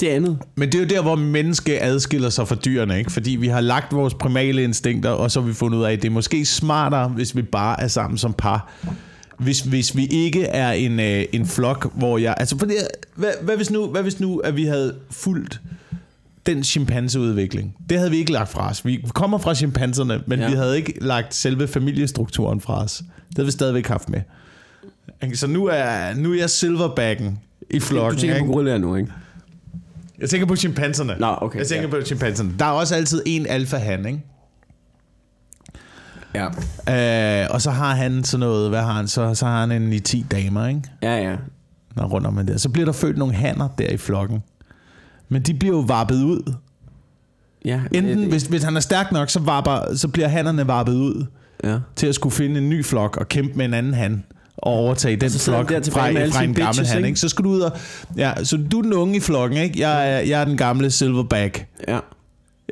[0.00, 0.38] Det andet.
[0.56, 3.12] Men det er jo der, hvor menneske adskiller sig fra dyrene, ikke?
[3.12, 6.02] Fordi vi har lagt vores primale instinkter, og så har vi fundet ud af, at
[6.02, 8.72] det er måske smartere, hvis vi bare er sammen som par.
[9.38, 12.34] Hvis, hvis vi ikke er en, øh, en flok, hvor jeg...
[12.38, 12.76] Altså, for det,
[13.14, 15.60] hvad, hvad, hvis nu, hvad hvis nu, at vi havde fulgt
[16.46, 17.74] den chimpanseudvikling?
[17.90, 18.84] Det havde vi ikke lagt fra os.
[18.84, 20.48] Vi kommer fra chimpanserne, men Ja.
[20.50, 22.96] vi havde ikke lagt selve familiestrukturen fra os.
[23.28, 24.20] Det havde vi stadigvæk haft med.
[25.34, 27.38] Så nu er, nu er jeg silverbacken
[27.70, 28.20] i Du flokken.
[28.20, 28.52] tænker på ikke?
[28.52, 29.12] gorillaer nu, ikke?
[30.20, 31.16] Jeg tænker på chimpanserne.
[31.18, 31.90] Nå, okay, Jeg tænker ja.
[31.90, 32.54] på chimpanserne.
[32.58, 34.20] Der er også altid en alfa-han, ikke?
[36.34, 36.46] Ja.
[37.44, 39.34] Øh, og så har han sådan noget, hvad har han så?
[39.34, 40.82] Så har han en i 10 damer, ikke?
[41.02, 41.36] Ja, ja.
[41.96, 42.56] Når rundt om det der.
[42.58, 44.42] Så bliver der født nogle hanner der i flokken.
[45.28, 46.52] Men de bliver jo varpet ud.
[47.64, 50.94] ja Enten, det- hvis, hvis han er stærk nok, så, varper, så bliver hannerne varpet
[50.94, 51.26] ud
[51.64, 51.78] Ja.
[51.96, 54.24] til at skulle finde en ny flok og kæmpe med en anden han
[54.58, 57.18] og overtage den så flok der fra, med fra en gammel bitches, han, ikke?
[57.20, 57.72] Så skal du ud og...
[58.16, 59.80] Ja, så du er den unge i flokken, ikke?
[59.80, 61.66] Jeg er, jeg er den gamle silverback.
[61.88, 61.98] Ja.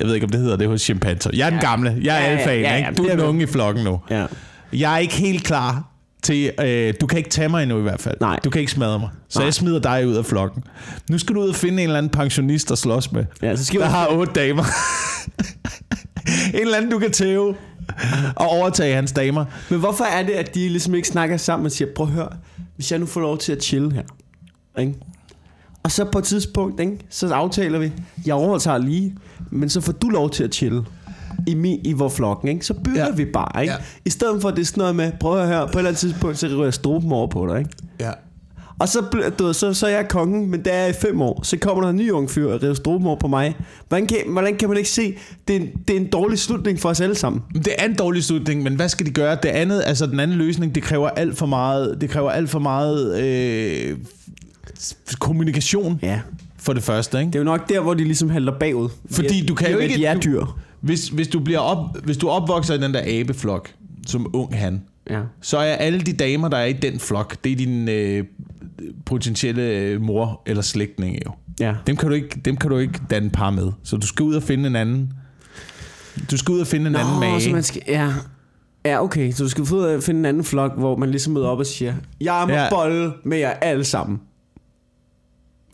[0.01, 1.31] Jeg ved ikke, om det hedder det hos chimpanser.
[1.35, 1.67] Jeg er den Ja.
[1.71, 1.97] gamle.
[2.03, 3.03] Jeg er Ja, alfaen, ja, ja, ikke?
[3.03, 4.01] Du er den unge i flokken nu.
[4.11, 4.27] Ja.
[4.73, 5.91] Jeg er ikke helt klar
[6.23, 6.51] til...
[6.65, 8.17] Øh, du kan ikke tage mig endnu i hvert fald.
[8.21, 8.41] Nej.
[8.45, 9.09] Du kan ikke smadre mig.
[9.29, 9.45] Så Nej.
[9.45, 10.63] jeg smider dig ud af flokken.
[11.11, 13.25] Nu skal du ud og finde en eller anden pensionist at slås med.
[13.43, 14.65] Ja, så skal Der vi- har otte damer.
[16.55, 17.55] en eller anden, du kan tæve
[18.37, 19.45] og overtage hans damer.
[19.71, 22.29] Men hvorfor er det, at de ligesom ikke snakker sammen og siger, prøv at høre,
[22.77, 24.03] hvis jeg nu får lov til at chill her,
[24.79, 24.95] ikke?
[25.83, 26.99] Og så på et tidspunkt, ikke?
[27.11, 27.93] så aftaler vi,
[28.27, 29.17] jeg overtager lige,
[29.51, 30.85] men så får du lov til at chille
[31.47, 32.67] i, mi, i vores flokken, ikke?
[32.67, 33.15] så bytter Ja.
[33.15, 33.63] vi bare.
[33.63, 33.75] Ikke?
[33.75, 33.79] Ja.
[34.05, 35.89] I stedet for, at det er sådan noget med, prøv at høre, på et eller
[35.89, 37.59] andet tidspunkt, så ryger jeg struben over på dig.
[37.59, 37.71] Ikke?
[38.01, 38.11] Ja.
[38.79, 41.21] Og så, bliver- du ved, så, så er jeg kongen, men der er i fem
[41.23, 41.41] år.
[41.43, 43.57] Så kommer der en ny ung fyr og river struben over på mig.
[43.89, 45.15] Hvordan kan, hvordan kan man ikke se,
[45.49, 47.43] det er, en, det er en dårlig slutning for os alle sammen?
[47.55, 49.39] Det er en dårlig slutning, men hvad skal de gøre?
[49.43, 52.59] Det andet, altså den anden løsning, det kræver alt for meget, det kræver alt for
[52.59, 53.97] meget øh,
[55.19, 56.21] kommunikation Ja.
[56.59, 57.27] for det første, ikke?
[57.29, 58.89] Det er jo nok der, hvor de ligesom halter bagud.
[59.11, 60.45] Fordi du kan jo ikke- De er du- dyr.
[60.81, 63.71] Hvis, hvis, du bliver op, hvis du opvokser i den der abeflok,
[64.07, 65.21] som ung han, Ja.
[65.41, 68.25] så er alle de damer, der er i den flok, det er din øh,
[69.07, 71.33] potentielle øh, mor eller slægtninge jo.
[71.61, 71.75] Ja.
[71.87, 73.73] Dem kan, du ikke, dem kan du ikke danne par med.
[73.83, 75.13] Så du skal ud og finde en anden.
[76.31, 77.41] Du skal ud og finde en anden mage.
[77.41, 78.13] så man skal, ja.
[78.85, 79.33] Ja, okay.
[79.33, 81.67] Så du skal ud at finde en anden flok, hvor man ligesom møder op og
[81.67, 82.67] siger, jeg må Ja.
[82.71, 84.21] bolle med jer alle sammen.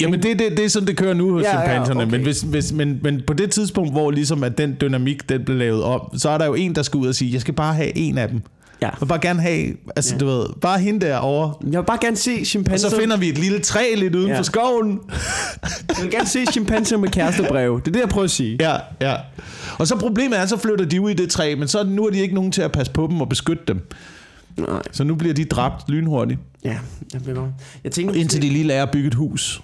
[0.01, 2.03] Jamen det, det, det er sådan, det kører nu hos Ja, ja, ja, chimpanserne.
[2.03, 2.11] okay.
[2.11, 5.57] men, hvis, hvis, men, men på det tidspunkt, hvor ligesom at den dynamik den blev
[5.57, 7.75] lavet om, så er der jo en, der skal ud og sige, jeg skal bare
[7.75, 8.43] have en af dem.
[8.83, 8.87] Ja.
[8.87, 10.19] Jeg vil bare gerne have, altså Ja.
[10.19, 11.55] du ved, bare hende derovre.
[11.73, 12.89] Jeg vil bare gerne se Og chimpanser.
[12.89, 14.39] så finder vi et lille træ lidt uden Ja.
[14.39, 15.01] for skoven.
[15.89, 17.79] Jeg vil gerne se chimpanser med kærestebreve.
[17.81, 18.57] Det er det, jeg prøver at sige.
[18.61, 19.17] Ja, ja.
[19.79, 22.11] Og så problemet er, så flytter de ud i det træ, men så nu er
[22.11, 23.87] de ikke nogen til at passe på dem og beskytte dem.
[24.57, 24.83] Nej.
[24.93, 26.79] Så nu bliver de dræbt lynhurtigt, Ja,
[27.13, 27.51] jeg bliver godt.
[27.85, 29.63] Jeg tænker, indtil de lige lærer at bygge et hus.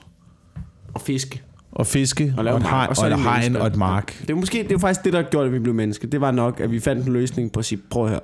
[0.95, 1.43] Og fiske.
[1.73, 3.67] Og fiske, og, lave og, et, mark, hegn, og så og et det hegn og
[3.67, 4.19] et mark.
[4.21, 6.09] Det er måske det er faktisk det, der gjorde, at vi blev mennesker.
[6.09, 8.21] Det var nok, at vi fandt en løsning på at sige, prøv høre.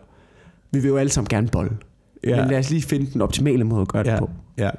[0.73, 1.71] Vi vil jo alle sammen gerne bolle.
[2.25, 2.41] Ja.
[2.41, 4.31] Men lad os lige finde den optimale måde at gøre Ja, det på.
[4.59, 4.71] ja.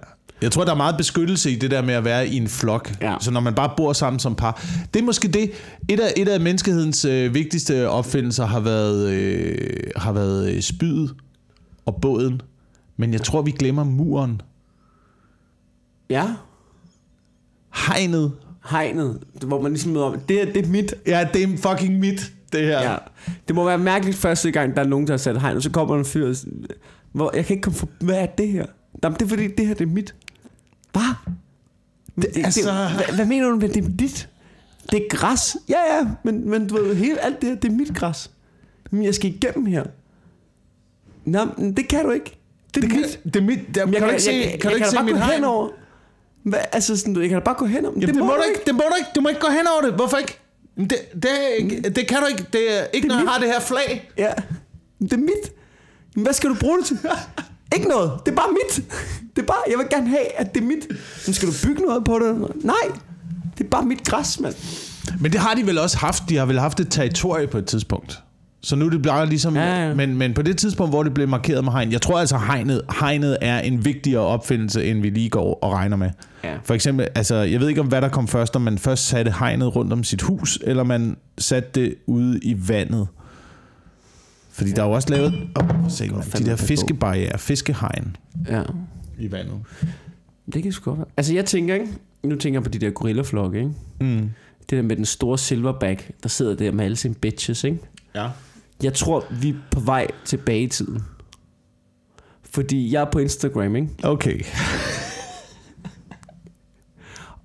[0.41, 2.91] Jeg tror, der er meget beskyttelse i det der med at være i en flok.
[3.01, 3.15] Ja.
[3.19, 4.65] Så når man bare bor sammen som par.
[4.93, 5.51] Det er måske det.
[5.89, 9.57] Et af, et af menneskehedens øh, vigtigste opfindelser har været, øh,
[9.95, 11.13] har været øh, spydet
[11.85, 12.41] og båden.
[12.97, 14.41] Men jeg tror, vi glemmer muren.
[16.09, 16.25] Ja.
[17.87, 18.31] Hegnet.
[18.69, 20.29] Hegnet, hvor man ligesom møder op.
[20.29, 20.93] Det, er, det er mit.
[21.07, 22.91] Ja, det er fucking mit, det her.
[22.91, 22.95] Ja.
[23.47, 25.71] Det må være mærkeligt første gang, der er nogen, der har sat hegn, og så
[25.71, 26.33] kommer en fyr
[27.11, 28.65] hvor jeg kan ikke komme for, hvad er det her?
[29.03, 30.15] Jamen, det er fordi, det her det er mit.
[30.91, 31.01] Hvad?
[32.15, 34.29] Det, det, altså- det, hvad, hvad mener du med, det er dit?
[34.91, 35.57] Det er græs.
[35.69, 38.31] Ja, ja, men, men du ved, hele, alt det her, det er mit græs.
[38.91, 39.83] Men jeg skal igennem her.
[41.25, 42.37] Nå, men det kan du ikke.
[42.75, 43.19] Det er Det mit.
[43.23, 43.75] kan, det er mit.
[43.75, 45.19] Der, kan, Jeg du ikke se, jeg, kan, jeg, du ikke kan se mit gå
[45.19, 45.43] hegn?
[46.43, 47.95] Hvad, altså sådan, jeg kan da bare gå henover.
[47.99, 49.09] Jamen, det, må du ikke, det må du ikke.
[49.15, 49.93] Du må ikke gå hen over det.
[49.93, 50.39] Hvorfor ikke?
[50.77, 52.45] Det, det, er ikke- det kan du ikke.
[52.53, 53.31] Det er ikke, Det er når jeg mit.
[53.31, 54.11] har det her flag.
[54.17, 54.31] Ja,
[54.99, 55.51] det er mit.
[56.15, 56.99] Hvad skal du bruge det til?
[57.75, 58.11] Ikke noget.
[58.25, 58.85] Det er bare mit.
[59.35, 60.87] Det er bare, jeg vil gerne have, at det er mit.
[61.27, 62.63] Men skal du bygge noget på det?
[62.65, 62.75] Nej.
[63.57, 64.55] Det er bare mit græs, mand.
[65.19, 66.23] Men det har de vel også haft.
[66.29, 68.19] De har vel haft et territorie på et tidspunkt.
[68.63, 69.55] Så nu er det bare ligesom...
[69.55, 69.93] Ja, ja.
[69.93, 72.81] Men, men på det tidspunkt, hvor det blev markeret med hegn, jeg tror altså, hegnet,
[72.99, 76.09] hegnet er en vigtigere opfindelse, end vi lige går og regner med.
[76.43, 76.57] Ja.
[76.63, 79.33] For eksempel, altså, jeg ved ikke om, hvad der kom først, om man først satte
[79.39, 83.07] hegnet rundt om sit hus, eller man satte det ude i vandet.
[84.51, 84.75] Fordi ja.
[84.75, 88.15] der er jo også lavet oh, se, de der fiskebarriere, fiskehegn
[88.49, 88.63] ja.
[89.19, 89.55] i vandet.
[90.53, 91.07] Det kan sgu godt være.
[91.17, 91.87] Altså jeg tænker, ikke?
[92.23, 93.71] Nu tænker jeg på de der gorillaflokke, ikke?
[93.99, 94.29] Mm.
[94.59, 97.79] Det der med den store silverback, der sidder der med alle sine bitches, ikke?
[98.15, 98.29] Ja.
[98.83, 101.03] Jeg tror, vi er på vej tilbage i tiden.
[102.43, 103.89] Fordi jeg er på Instagram, ikke?
[104.03, 104.39] Okay.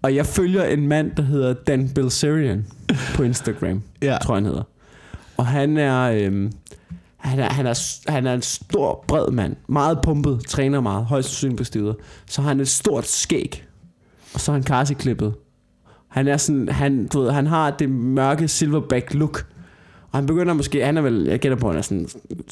[0.03, 2.67] Og jeg følger en mand, der hedder Dan Bilzerian
[3.15, 4.19] på Instagram, Ja.
[4.23, 4.63] tror jeg, han hedder.
[5.37, 6.53] Og han er, øhm,
[7.17, 9.57] han er, han er, han er en stor, bred mand.
[9.69, 11.97] Meget pumpet, træner meget, højst sandsynligt bestivet.
[12.27, 13.65] Så har han et stort skæg.
[14.35, 15.35] Og så er han karseklippet.
[16.09, 19.47] Han er sådan, han, du ved, han har det mørke silverback look.
[20.13, 22.09] Og han begynder måske, han er vel, jeg gætter på, han er sådan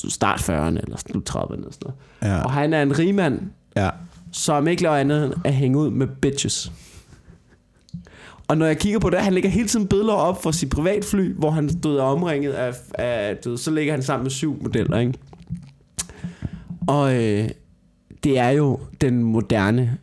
[0.09, 1.93] start 40'erne eller slut 30'erne eller sådan
[2.23, 2.35] noget.
[2.35, 2.43] Ja.
[2.45, 3.41] Og han er en rigmand,
[3.77, 3.91] ja.
[4.33, 6.73] som ikke laver andet end at hænge ud med bitches.
[8.49, 11.35] Og når jeg kigger på det, han lægger hele tiden billeder op for sit privatfly,
[11.35, 14.99] hvor han stod omringet af, af du ved, så ligger han sammen med syv modeller,
[14.99, 15.15] ikke?
[16.89, 17.49] Og øh,
[18.25, 19.99] det er jo den moderne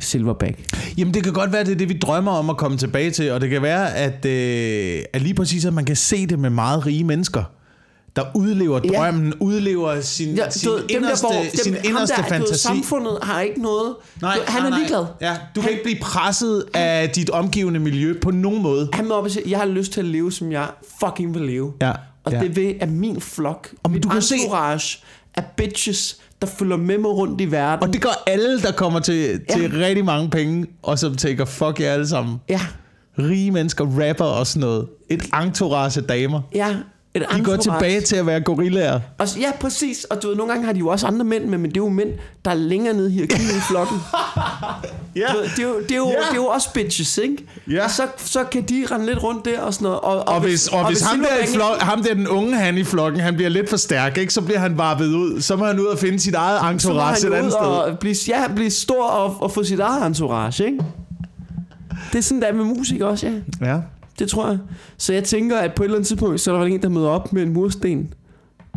[0.00, 0.58] silverback.
[0.98, 3.30] Jamen det kan godt være, det er det, vi drømmer om at komme tilbage til,
[3.32, 6.50] og det kan være, at, øh, at lige præcis, at man kan se det med
[6.50, 7.42] meget rige mennesker,
[8.16, 8.98] der udlever Ja.
[8.98, 12.28] drømmen, udlever sin, Ja, sin du dem inderste, der, hvor, dem, sin inderste der, du
[12.28, 12.62] fantasi.
[12.62, 13.94] samfundet har ikke noget.
[14.20, 15.04] du, han er ligeglad.
[15.20, 18.88] Ja, du kan Han- ikke blive presset af dit omgivende miljø på nogen måde.
[18.92, 20.66] Han må op og sige, jeg har lyst til at leve, som jeg
[21.04, 21.72] fucking vil leve.
[21.82, 21.92] Ja,
[22.24, 22.40] Og ja.
[22.40, 24.98] det ved, at min flok, Og mit du kan se- entourage
[25.34, 27.88] af bitches, der følger med mig rundt i verden.
[27.88, 31.80] Og det gør alle, der kommer til, til rigtig mange penge, og som tænker, fuck
[31.80, 32.36] jer alle sammen.
[32.48, 32.60] Ja,
[33.18, 34.86] Rige mennesker, rapper og sådan noget.
[35.10, 36.40] Et entourage damer.
[36.54, 36.76] ja.
[37.14, 39.00] Et De går tilbage til at være gorillaer.
[39.18, 40.04] Og, ja, præcis.
[40.04, 41.80] Og du ved, nogle gange har de jo også andre mænd med, men det er
[41.84, 42.08] jo mænd,
[42.44, 43.28] der er længere nede i i
[43.70, 43.98] flokken.
[45.16, 45.32] Ja.
[45.32, 46.12] Ved, Det er, jo, det, er jo, Ja.
[46.16, 47.36] det er jo også bitches, ikke?
[47.70, 47.84] Ja.
[47.84, 50.00] Og så, så kan de rende lidt rundt der og sådan noget.
[50.00, 52.84] Og, Og hvis, og hvis ham, der i flok, ham der den unge han i
[52.84, 54.32] flokken, han bliver lidt for stærk, ikke?
[54.32, 55.40] så bliver han varpet ud.
[55.40, 57.60] Så må han ud og finde sit eget entourage et andet sted.
[57.60, 60.78] og blive, ja, blive stor og, og få sit eget entourage, ikke?
[62.12, 63.26] Det er sådan, der er med musik også,
[63.60, 63.66] ja.
[63.72, 63.78] Ja.
[64.18, 64.58] Det tror jeg.
[64.98, 67.08] Så jeg tænker, at på et eller andet tidspunkt, så er der en, der møder
[67.08, 68.12] op med en mursten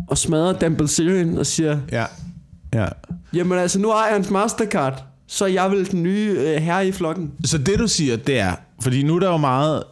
[0.08, 2.04] og smadrer Dan Bilzerian og siger, Ja.
[2.74, 2.86] Ja.
[3.34, 6.86] jamen altså, nu har jeg hans Mastercard, så er jeg vel den nye øh, herre
[6.88, 7.32] i flokken.
[7.44, 8.52] Så det du siger, det er,
[8.82, 9.82] fordi nu er der jo meget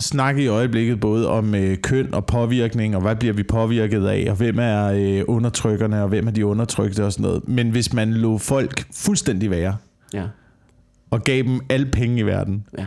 [0.00, 4.26] snak i øjeblikket, både om øh, køn og påvirkning, og hvad bliver vi påvirket af,
[4.30, 7.48] og hvem er øh, undertrykkerne, og hvem er de undertrykte og sådan noget.
[7.48, 9.76] Men hvis man lå folk fuldstændig være,
[10.14, 10.24] Ja,
[11.10, 12.86] og gav dem alle penge i verden, ja.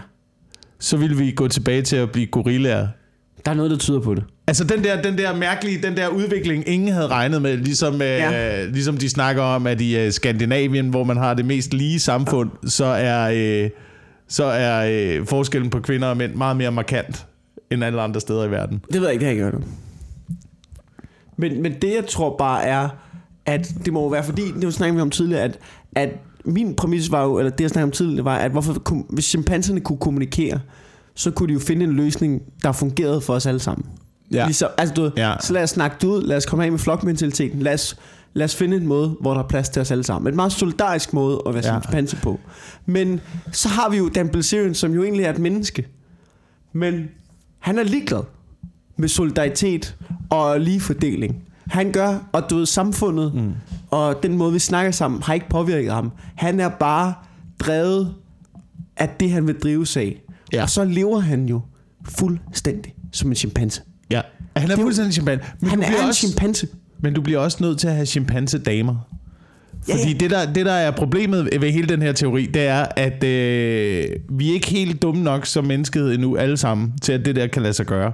[0.81, 2.87] Så ville vi gå tilbage til at blive gorillaer.
[3.45, 4.23] Der er noget, der tyder på det.
[4.47, 7.99] Altså den der, den der mærkelige, den der udvikling, ingen havde regnet med, ligesom, øh,
[8.07, 8.65] Ja.
[8.65, 12.49] ligesom de snakker om, at i øh, Skandinavien, hvor man har det mest lige samfund,
[12.67, 13.31] så er,
[13.63, 13.69] øh,
[14.27, 14.87] så er
[15.19, 17.25] øh, forskellen på kvinder og mænd meget mere markant
[17.71, 18.81] end alle andre steder i verden.
[18.93, 19.53] Det ved jeg ikke, det har jeg.
[21.37, 22.89] Men, men det, jeg tror bare er,
[23.45, 25.59] at det må være fordi, det snakkede vi om tidligere, at,
[25.95, 26.09] at
[26.45, 29.79] min præmis var jo, eller det jeg snakkede om tidligere, var, at hvorfor, hvis chimpanserne
[29.79, 30.59] kunne kommunikere,
[31.15, 33.85] så kunne de jo finde en løsning, der fungerede for os alle sammen.
[34.31, 34.45] Ja.
[34.45, 35.33] Ligesom, altså, du, Ja.
[35.41, 37.97] Så lad os snakke det ud, lad os komme af med flokmentaliteten, lad os,
[38.33, 40.31] lad os finde en måde, hvor der er plads til os alle sammen.
[40.31, 41.81] En meget solidarisk måde at være Ja.
[41.81, 42.39] chimpanse på.
[42.85, 43.19] Men
[43.51, 45.87] så har vi jo Dan Bilzerian, som jo egentlig er et menneske.
[46.73, 47.07] Men
[47.59, 48.23] han er ligeglad
[48.97, 49.95] med solidaritet
[50.29, 51.43] og ligefordeling.
[51.71, 53.51] Han gør, og du ved, samfundet mm.
[53.91, 56.11] og den måde, vi snakker sammen, har ikke påvirket ham.
[56.35, 57.13] Han er bare
[57.59, 58.13] drevet
[58.97, 60.21] af det, han vil drives af.
[60.53, 60.61] Ja.
[60.63, 61.61] Og så lever han jo
[62.09, 63.81] fuldstændig som en chimpanse.
[64.09, 64.21] Ja.
[64.55, 65.45] Han er Det fuldstændig chimpanse.
[65.59, 66.67] Men, Han er en også, chimpanse.
[66.99, 68.95] men du bliver også nødt til at have chimpanse-damer.
[69.87, 70.17] Ja, Fordi ja.
[70.17, 74.05] det der, det, der er problemet ved hele den her teori, det er, at øh,
[74.29, 77.47] vi er ikke helt dumme nok som menneskehed endnu alle sammen, til at det der
[77.47, 78.11] kan lade sig gøre.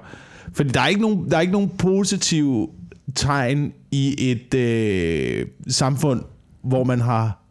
[0.54, 2.68] Fordi der er ikke nogen, der er ikke nogen positive
[3.16, 6.22] tegn i et øh, samfund,
[6.64, 7.44] hvor man har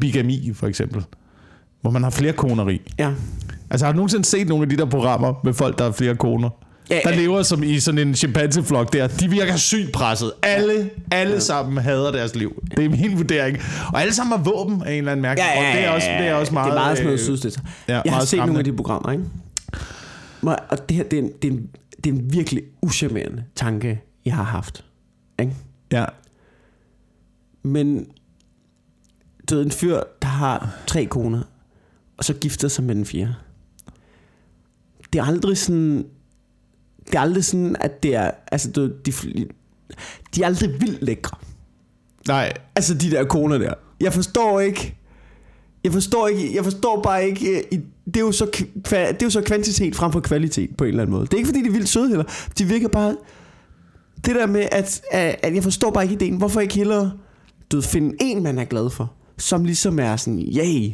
[0.00, 1.04] bigami, for eksempel.
[1.80, 2.80] Hvor man har flere koner i.
[2.98, 3.12] Ja.
[3.70, 6.16] Altså har du nogensinde set nogle af de der programmer med folk, der har flere
[6.16, 6.50] koner?
[6.90, 7.16] Ja, Der ja.
[7.16, 9.06] lever som i sådan en chimpanseflok der.
[9.06, 10.32] De virker sygt presset.
[10.42, 12.62] Alle, alle sammen hader deres liv.
[12.76, 13.58] Det er min vurdering.
[13.92, 15.66] Og alle sammen har våben af en eller anden mærkelig grund.
[15.66, 16.72] Det er også, det er også meget...
[16.72, 17.58] Det er meget sådan noget øh, sydstæt.
[17.88, 18.58] ja, jeg har set nogle skræmmende.
[18.58, 19.24] af de programmer, ikke?
[20.42, 21.66] Og det her, det er en, det er en,
[22.04, 24.84] det er en virkelig uschammerende tanke, jeg har haft.
[25.40, 25.54] Ikke?
[25.92, 26.04] Ja.
[27.62, 28.06] Men
[29.50, 31.42] du ved, en fyr, der har tre koner,
[32.16, 33.34] og så gifter sig med den fjerde.
[35.12, 36.06] det er aldrig sådan,
[37.06, 39.12] det er aldrig sådan, at det er, altså du, de,
[40.34, 41.38] de er aldrig vildt lækre.
[42.28, 43.74] Nej, Altså de der koner der.
[44.00, 44.96] Jeg forstår ikke,
[45.84, 48.46] jeg forstår ikke, jeg forstår bare ikke, øh, det er jo så,
[48.84, 51.26] det er jo så kvantitet frem for kvalitet på en eller anden måde.
[51.26, 52.24] Det er ikke fordi, de er vildt søde heller.
[52.58, 53.16] De virker bare,
[54.24, 56.36] det der med, at, at, at jeg forstår bare ikke ideen.
[56.36, 57.12] Hvorfor ikke hellere,
[57.72, 60.92] du finde en, man er glad for, som ligesom er sådan, yay.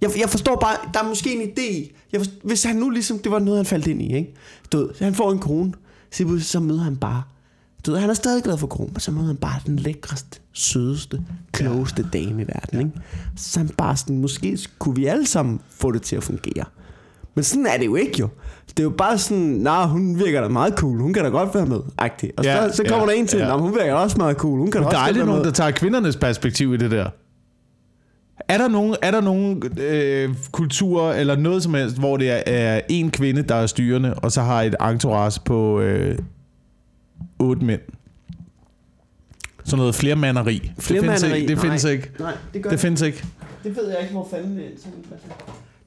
[0.00, 1.96] Jeg, jeg forstår bare, der er måske en idé.
[2.12, 4.34] Jeg forstår, hvis han nu ligesom, det var noget, han faldt ind i, ikke?
[4.72, 5.72] Du ved, han får en kone,
[6.12, 7.22] så, så møder han bare,
[7.86, 10.40] du ved, han er stadig glad for kronen, men så møder han bare den lækreste,
[10.52, 12.18] sødeste, klogeste ja.
[12.18, 12.92] dame i verden, ikke?
[13.36, 16.64] Så han bare sådan, måske kunne vi alle sammen få det til at fungere.
[17.36, 18.28] Men sådan er det jo ikke jo.
[18.68, 21.54] Det er jo bare sådan, nej, hun virker da meget cool, hun kan da godt
[21.54, 22.30] være med, agtig.
[22.36, 23.46] Og Ja, så, så kommer ja, der en til, ja.
[23.46, 23.58] ja.
[23.58, 25.26] hun virker også meget cool, hun kan Men da der er også aldrig godt være
[25.26, 25.44] nogen, med.
[25.52, 27.08] der tager kvindernes perspektiv i det der.
[28.48, 32.42] Er der nogen, er der nogen øh, kulturer eller noget som helst, hvor det er,
[32.46, 36.18] er en kvinde, der er styrende, og så har et entourage på øh,
[37.38, 37.80] otte mænd?
[39.64, 40.54] Sådan noget flermanderi.
[40.76, 41.40] Det findes Flermanderi?
[41.40, 41.48] ikke.
[41.48, 41.92] Det findes Nej.
[41.92, 42.10] ikke.
[42.18, 43.24] Nej, det gør Det findes ikke.
[43.64, 44.68] Det ved jeg ikke, hvor fanden det er.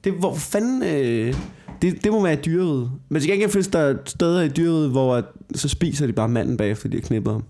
[0.04, 0.82] Det, hvor fanden...
[0.82, 1.34] Øh,
[1.82, 2.90] det, det må være i dyreriget.
[3.08, 5.22] Men til gengæld findes der steder i dyreriget, hvor
[5.54, 7.44] så spiser de bare manden bagefter, de har knippet ham.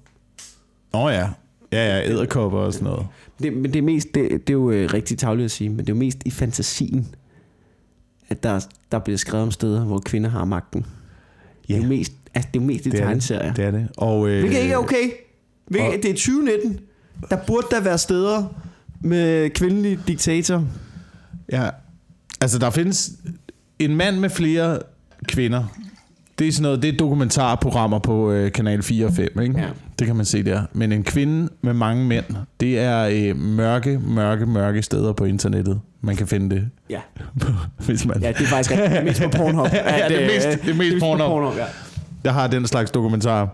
[0.94, 1.28] Åh oh, ja.
[1.72, 3.06] Ja, ja, æderkopper og sådan noget.
[3.42, 5.78] Det, men det er, mest, det, det er jo øh, rigtig tavligt at sige, men
[5.78, 7.14] det er jo mest i fantasien,
[8.28, 8.60] at der,
[8.92, 10.86] der bliver skrevet om steder, hvor kvinder har magten.
[11.68, 13.00] Det er jo mest, altså, det er jo mest i Det det.
[13.06, 13.52] tegneserier.
[13.54, 13.88] Det er det.
[13.96, 15.10] Og, øh, Hvilket ikke er okay.
[15.66, 16.80] Hvilket, og- det er 2019.
[17.30, 18.44] Der burde der være steder
[19.00, 20.64] med kvindelige diktator.
[21.52, 21.68] Ja.
[22.40, 23.10] Altså, der findes
[23.78, 24.78] en mand med flere
[25.28, 25.64] kvinder.
[26.38, 29.58] Det er sådan noget, det er dokumentarprogrammer på øh, kanal 4 og 5, ikke?
[29.60, 29.66] Ja.
[29.98, 30.62] Det kan man se der.
[30.72, 32.24] Men en kvinde med mange mænd,
[32.60, 35.80] det er øh, mørke, mørke, mørke steder på internettet.
[36.00, 37.00] Man kan finde det, Ja,
[37.86, 38.22] hvis man...
[38.22, 39.68] ja det er faktisk det er mest på Pornhub.
[39.72, 41.28] Ja, det er mest- øh, det er mest på Pornhub.
[41.30, 41.64] Pornhub ja.
[42.24, 43.46] Jeg har den slags dokumentarer.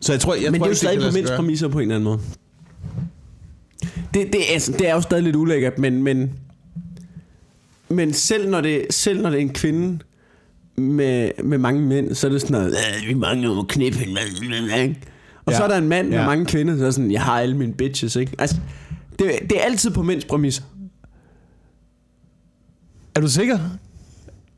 [0.00, 1.82] Så jeg tror, jeg Men tror, det er jo stadig på mindst præmisser på en
[1.82, 2.18] eller anden måde.
[4.14, 6.30] Det, det, er, altså, det er jo stadig lidt ulækkert, men, men,
[7.88, 9.98] men selv, når det, selv når det er en kvinde
[10.76, 13.54] med, med mange mænd, så er det sådan noget, "Øh, vi mangler jo
[13.96, 14.82] hende.
[14.82, 15.00] ikke?
[15.44, 15.56] Og Ja.
[15.58, 17.72] så er der en mand med mange kvinder, så er sådan, jeg har alle mine
[17.72, 18.32] bitches, ikke?
[18.38, 18.56] Altså,
[19.18, 20.62] det, det er altid på mindst præmisser.
[23.14, 23.58] Er du sikker?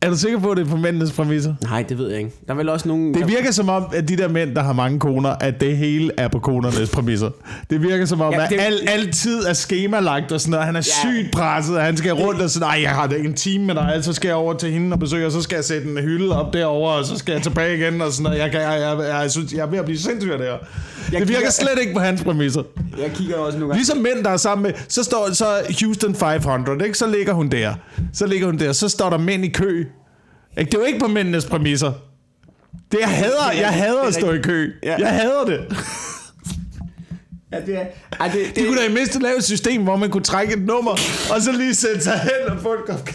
[0.02, 1.54] Er du sikker på, at det er på mændenes præmisser?
[1.62, 2.30] Nej, det ved jeg ikke.
[2.46, 3.14] Der er vel også nogen...
[3.14, 6.10] Det virker som om, at de der mænd, der har mange koner, at det hele
[6.16, 7.30] er på konernes præmisser.
[7.70, 10.66] Det virker som om, Ja, det- at al, altid er skemalagt og sådan noget.
[10.66, 11.10] Han er Ja.
[11.22, 13.74] sygt presset, og han skal rundt og sådan, nej, jeg har ikke en time med
[13.74, 15.98] dig, så skal jeg over til hende og besøge, og så skal jeg sætte en
[15.98, 18.38] hylde op derover og så skal jeg tilbage igen, og sådan noget.
[18.38, 20.46] Jeg, kan, jeg, jeg, jeg, jeg, synes, jeg er ved at blive sindssyg af det
[20.46, 20.56] her.
[20.58, 22.62] Det virker kigger- slet ikke på hans præmisser.
[23.02, 23.74] Jeg kigger også nogle gange.
[23.78, 25.46] Ligesom mænd, der er sammen med, så står så
[25.82, 26.98] Houston 500, ikke?
[26.98, 27.74] så ligger hun der.
[28.12, 29.84] Så ligger hun der, så står der mænd i kø.
[30.58, 30.70] Ikke?
[30.70, 31.92] Det er jo ikke på mændenes præmisser.
[32.92, 34.72] Det jeg hader, er jeg hader er at stå i kø.
[34.82, 35.76] Jeg hader det.
[37.52, 37.86] Ja, det er...
[38.20, 40.52] Ej, det, det, De kunne da i mindste lave et system, hvor man kunne trække
[40.52, 40.90] et nummer,
[41.34, 43.08] og så lige sætte sig hen og få et kop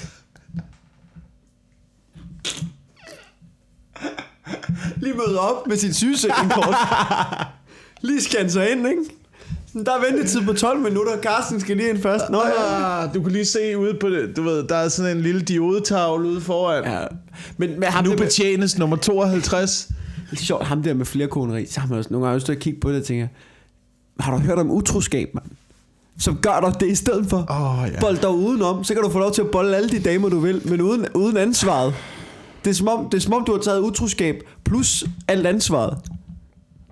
[4.97, 6.76] lige møde op med sit sygesikringskort.
[8.02, 9.02] lige scanne sig ind, ikke?
[9.86, 12.30] Der er ventetid på 12 minutter, Carsten skal lige ind først.
[12.30, 13.04] Nå ja.
[13.04, 15.42] Ah, du kan lige se ude på det, du ved, der er sådan en lille
[15.42, 16.84] diodetavle ude foran.
[16.84, 17.00] Ja.
[17.58, 19.88] Men med ham Nu med, betjenes nummer 52.
[20.32, 22.46] det er sjovt, ham der med flere koneri, så har man også nogle gange lyst
[22.46, 23.28] til at kigge på det og tænker,
[24.20, 25.46] har du hørt om utroskab, mand?
[26.20, 27.38] Så gør dig det i stedet for.
[27.38, 28.00] Åh, ja.
[28.00, 30.40] Bold dig udenom, så kan du få lov til at bolde alle de damer, du
[30.40, 31.94] vil, men uden, uden ansvaret.
[32.66, 35.98] Det er, som om, det er som om, du har taget utroskab plus alt ansvaret.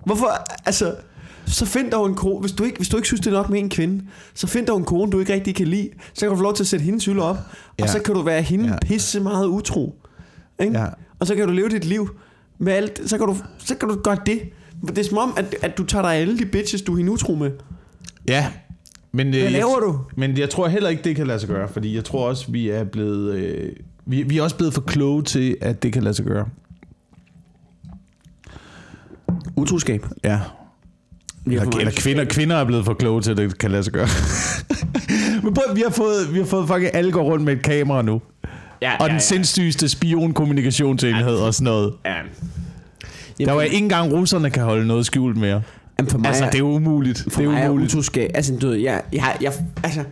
[0.04, 0.30] Hvorfor,
[0.66, 0.94] altså,
[1.46, 3.50] så find dig en kone, hvis du, ikke, hvis du ikke synes, det er nok
[3.50, 4.04] med en kvinde,
[4.34, 6.54] så find dig en kone, du ikke rigtig kan lide, så kan du få lov
[6.54, 7.36] til at sætte hendes hylde op,
[7.78, 7.84] ja.
[7.84, 8.78] og så kan du være hende Ja.
[8.86, 9.94] pisse meget utro.
[10.60, 10.78] Ikke?
[10.78, 10.86] Ja.
[11.18, 12.08] Og så kan du leve dit liv
[12.58, 14.40] med alt, så kan du, så kan du gøre det.
[14.88, 17.12] Det er som om, at, at du tager dig alle de bitches, du er hende
[17.12, 17.50] utro med.
[18.28, 18.52] Ja.
[19.12, 20.00] Men, øh, Hvad laver du?
[20.16, 22.68] Men jeg tror heller ikke, det kan lade sig gøre, fordi jeg tror også, vi
[22.68, 23.34] er blevet...
[23.34, 23.72] Øh,
[24.06, 26.48] vi, vi er også blevet for kloge til, at det kan lade sig gøre.
[29.56, 30.06] Utroskab.
[30.24, 30.40] Ja.
[31.46, 33.82] Vi har Eller, eller kvinder, kvinder er blevet for kloge til, at det kan lade
[33.84, 34.08] sig gøre.
[35.44, 38.02] Men prøv, vi har fået, vi har fået fucking alle går rundt med et kamera
[38.02, 38.20] nu.
[38.82, 41.92] Ja, Og den sindssygeste spionkommunikationsenhed og sådan noget.
[42.04, 43.44] Ja.
[43.44, 45.62] Der var ikke engang russerne kan holde noget skjult mere.
[45.98, 47.24] Jamen for mig, Altså, det er umuligt.
[47.30, 47.92] for Det mig er er umuligt.
[47.94, 48.30] utroskab.
[48.34, 49.52] Altså, du ved, jeg, jeg, har, jeg,
[49.84, 50.04] altså,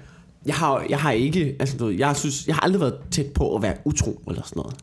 [0.46, 3.26] jeg har, jeg har ikke, altså, du ved, jeg synes, jeg har aldrig været tæt
[3.26, 4.74] på at være utro eller sådan noget.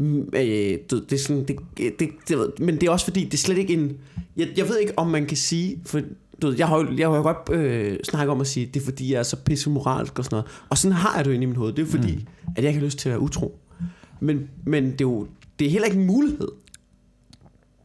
[0.00, 3.24] Mm, Øh, ved, det er sådan, det, det, det, ved- men det er også fordi,
[3.24, 3.92] det er slet ikke en,
[4.36, 6.00] jeg, jeg ved ikke, om man kan sige, for
[6.42, 8.80] du ved, jeg har jo, jeg har jo godt øh, snakket om at sige, det
[8.80, 10.50] er fordi, jeg er så pisse moralsk og sådan noget.
[10.70, 11.72] Og sådan har jeg det jo inde i mit hoved.
[11.72, 12.52] Det er fordi, mm.
[12.56, 13.58] at jeg ikke har lyst til at være utro.
[14.20, 15.26] Men, men det er jo
[15.58, 16.48] det er heller ikke en mulighed.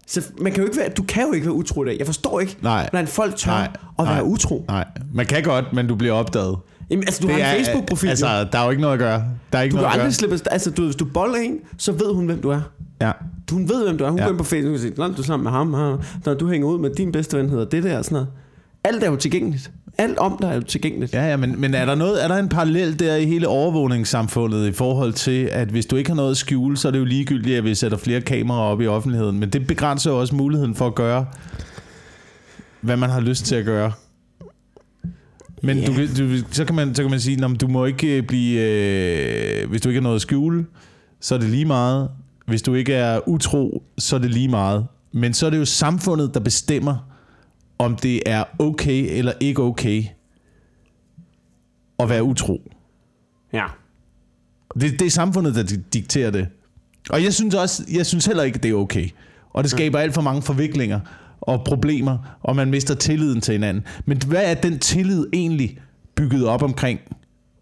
[0.08, 1.96] Så man kan jo ikke være, du kan jo ikke være utro i dag.
[1.98, 2.88] Jeg forstår ikke, Nej.
[2.92, 3.72] hvordan folk tør Nej.
[4.00, 4.32] at være Nej.
[4.34, 4.66] utro.
[4.68, 6.58] Nej, man kan godt, men du bliver opdaget.
[6.90, 8.10] Jamen, altså, du Det har en Facebook-profil.
[8.10, 9.24] Altså, Altså, der er jo ikke noget at gøre.
[9.54, 11.58] Der er ikke du kan noget at aldrig slippe Altså, du, hvis du boller en,
[11.78, 12.62] så ved hun, hvem du er.
[13.02, 13.12] Ja.
[13.52, 14.10] Hun ved, hvem du er.
[14.10, 14.24] Hun Ja.
[14.26, 15.74] går ind på Facebook og siger, "Nå, du er sammen med ham.
[15.74, 15.98] her.
[16.26, 18.28] Når du hænger ud med din bedste ven, hedder det der og sådan noget.
[18.84, 19.72] Alt er jo tilgængeligt.
[19.98, 21.14] Alt om dig er jo tilgængeligt.
[21.14, 24.68] Ja, ja, men, men er der noget, er der en parallel der i hele overvågningssamfundet
[24.68, 27.06] i forhold til, at hvis du ikke har noget at skjule, så er det jo
[27.06, 29.40] ligegyldigt, at vi sætter flere kameraer op i offentligheden.
[29.40, 31.26] Men det begrænser jo også muligheden for at gøre,
[32.82, 33.92] hvad man har lyst til at gøre.
[35.64, 35.86] Men Ja.
[35.86, 38.62] du, du, så, kan man, så kan man sige, at du må ikke øh, blive,
[38.62, 40.66] øh, hvis du ikke har noget at skjule,
[41.20, 42.10] så er det lige meget.
[42.48, 44.88] Hvis du ikke er utro, så er det lige meget.
[45.12, 47.10] Men så er det jo samfundet, der bestemmer,
[47.80, 50.04] om det er okay eller ikke okay
[52.00, 52.72] at være utro.
[53.54, 53.66] Ja.
[54.74, 56.48] Det, det er samfundet, der di- dikterer det.
[57.10, 59.10] Og jeg synes også, jeg synes heller ikke, det er okay.
[59.54, 61.00] Og det skaber alt for mange forviklinger
[61.42, 63.84] og problemer, og man mister tilliden til hinanden.
[64.06, 65.80] Men hvad er den tillid egentlig
[66.16, 67.00] bygget op omkring?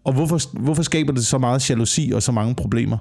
[0.04, 2.98] Og hvorfor, hvorfor skaber det så meget jalousi og så mange problemer?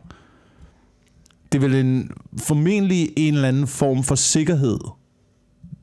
[1.51, 4.79] Det er vel en, formentlig en eller anden form for sikkerhed,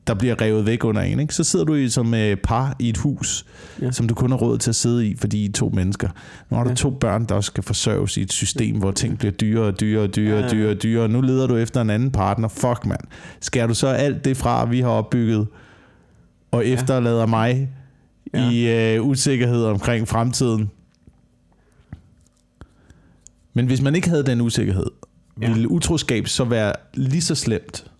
[0.07, 1.19] der bliver revet væk under en.
[1.19, 1.35] Ikke?
[1.35, 3.45] Så sidder du i, som øh, par i et hus,
[3.79, 3.85] ja.
[3.85, 3.91] Ja.
[3.91, 6.09] som du kun har råd til at sidde i, fordi I er to mennesker.
[6.49, 6.75] Nu har du Ja.
[6.75, 10.03] to børn, der også skal forsørges i et system, hvor ting bliver dyrere og dyrere
[10.03, 10.57] og dyrere Ja, og ja.
[10.57, 11.07] dyrere og dyrere.
[11.07, 12.47] Nu leder du efter en anden partner.
[12.47, 12.99] Fuck, mand.
[13.41, 15.47] Skærer du så alt det fra, vi har opbygget,
[16.51, 16.73] og Ja.
[16.73, 17.69] efterlader mig
[18.33, 18.49] Ja.
[18.51, 20.69] i øh, usikkerhed omkring fremtiden?
[23.53, 24.85] Men hvis man ikke havde den usikkerhed,
[25.41, 25.47] Ja.
[25.53, 27.90] ville utroskab så være lige så slemt?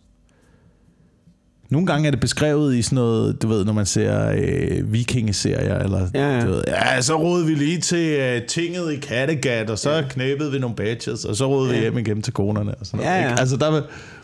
[1.71, 5.79] Nogle gange er det beskrevet i sådan noget, du ved, når man ser øh, vikingeserier,
[5.79, 6.45] eller Ja, ja.
[6.45, 10.01] Du ved, ja, så rodede vi lige til øh, tinget i Kattegat, og så ja.
[10.10, 11.77] knæppede vi nogle badges, og så rodede ja.
[11.77, 12.75] vi hjem igen til konerne.
[12.75, 13.29] Og sådan noget, Ja, ikke?
[13.29, 13.39] ja.
[13.39, 13.81] Altså, der,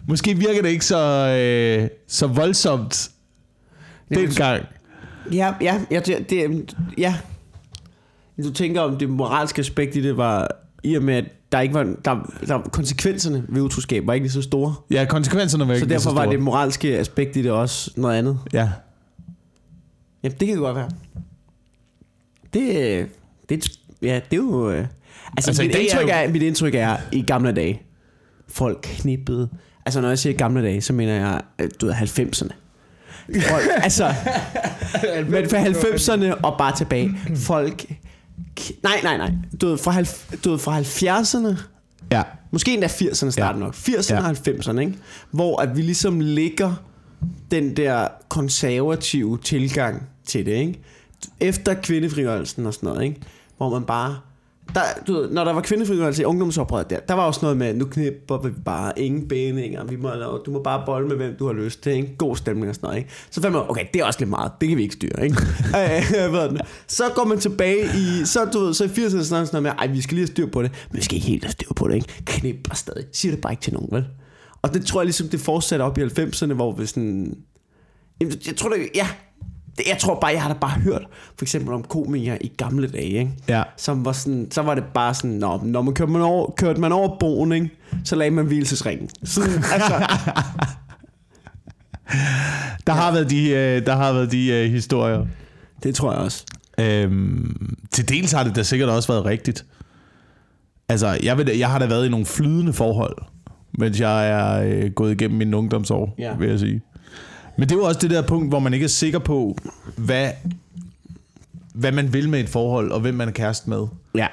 [0.08, 1.00] måske virker det ikke så,
[1.40, 3.10] øh, så voldsomt
[4.10, 4.64] dengang.
[5.34, 7.16] Ja, ja, ja, det, ja.
[8.44, 10.48] Du tænker om det moralske aspekt i det var,
[10.84, 14.32] i og med at der ikke var, der, der konsekvenserne ved utroskab var ikke lige
[14.32, 14.76] så store.
[14.92, 16.34] Ja, konsekvenserne var Så ikke lige derfor var store.
[16.36, 18.40] det moralske aspekt i det også noget andet.
[18.54, 18.70] Ja.
[20.24, 20.90] Jamen, det kan godt være.
[22.54, 23.08] Det,
[23.50, 24.72] det, ja, det er jo...
[24.72, 24.86] øh,
[25.38, 27.82] Altså, Altså, mit, dag er indtryk jo- er, mit indtryk er, i gamle dage,
[28.48, 29.50] folk knippede...
[29.86, 32.50] Altså, når jeg siger gamle dage, så mener jeg, øh, du ved, 90'erne.
[33.50, 34.14] Folk, altså,
[35.30, 37.12] men fra 90'erne og bare tilbage.
[37.36, 37.86] Folk...
[38.84, 39.32] Nej, nej, nej.
[39.62, 41.58] Du ved, fra, halv- du ved, fra 70'erne
[42.12, 42.24] Ja.
[42.52, 43.66] Måske endda 80'erne starter Ja.
[43.66, 43.74] nok.
[43.76, 44.20] 80'erne Ja.
[44.20, 44.98] og 90'erne, ikke?
[45.32, 46.74] Hvor at vi ligesom ligger
[47.52, 50.82] den der konservative tilgang til det, ikke?
[51.40, 53.22] Efter kvindefrigørelsen og sådan noget, ikke?
[53.58, 54.18] Hvor man bare...
[54.76, 57.74] Der, du ved, når der var kvindefrigørelse i ungdomsoprøret der, der var også noget med,
[57.74, 60.10] nu knipper vi bare ingen bændinger, vi må,
[60.46, 62.16] du må bare bolle med, hvem du har lyst til, ikke?
[62.18, 63.10] God stemning og sådan noget, ikke?
[63.30, 65.38] Så fandt man, okay, det er også lidt meget, det kan vi ikke styre, ikke?
[65.78, 66.62] Øh, det?
[66.88, 69.88] så går man tilbage i, så, du ved, så i 80'erne sådan noget med, ej,
[69.88, 71.88] vi skal lige have styr på det, men vi skal ikke helt have styr på
[71.88, 72.08] det, ikke?
[72.26, 74.06] Knipper stadig, siger det bare ikke til nogen, vel?
[74.62, 77.38] Og det tror jeg ligesom, det fortsætter op i 90'erne, hvor vi sådan,
[78.22, 79.08] jeg tror det, ja,
[79.78, 81.02] det- jeg tror bare, jeg har da bare hørt,
[81.38, 83.32] for eksempel om komikere i gamle dage, ikke?
[83.50, 83.64] Ja.
[83.78, 86.82] Som var sådan, så var det bare sådan, Nå, når man kørte man over, kørte
[86.82, 87.70] man over broen, ikke?
[88.04, 89.10] så lagde man hvilesesringen.
[89.24, 89.94] Sådan, altså,
[92.88, 95.26] Der, har været de, øh, der har været de øh, historier.
[95.84, 96.46] det tror jeg også.
[96.80, 99.66] Øhm, til dels har det da sikkert også været rigtigt.
[100.90, 103.18] Altså, jeg, da- jeg har da været i nogle flydende forhold,
[103.80, 106.36] mens jeg er øh, gået igennem min ungdomsår, Ja.
[106.36, 106.82] vil jeg sige.
[107.58, 109.58] Men det er jo også det der punkt, hvor man ikke er sikker på,
[109.98, 110.30] hvad,
[111.74, 114.28] hvad man vil med et forhold, og hvem man er kæreste med, Ja.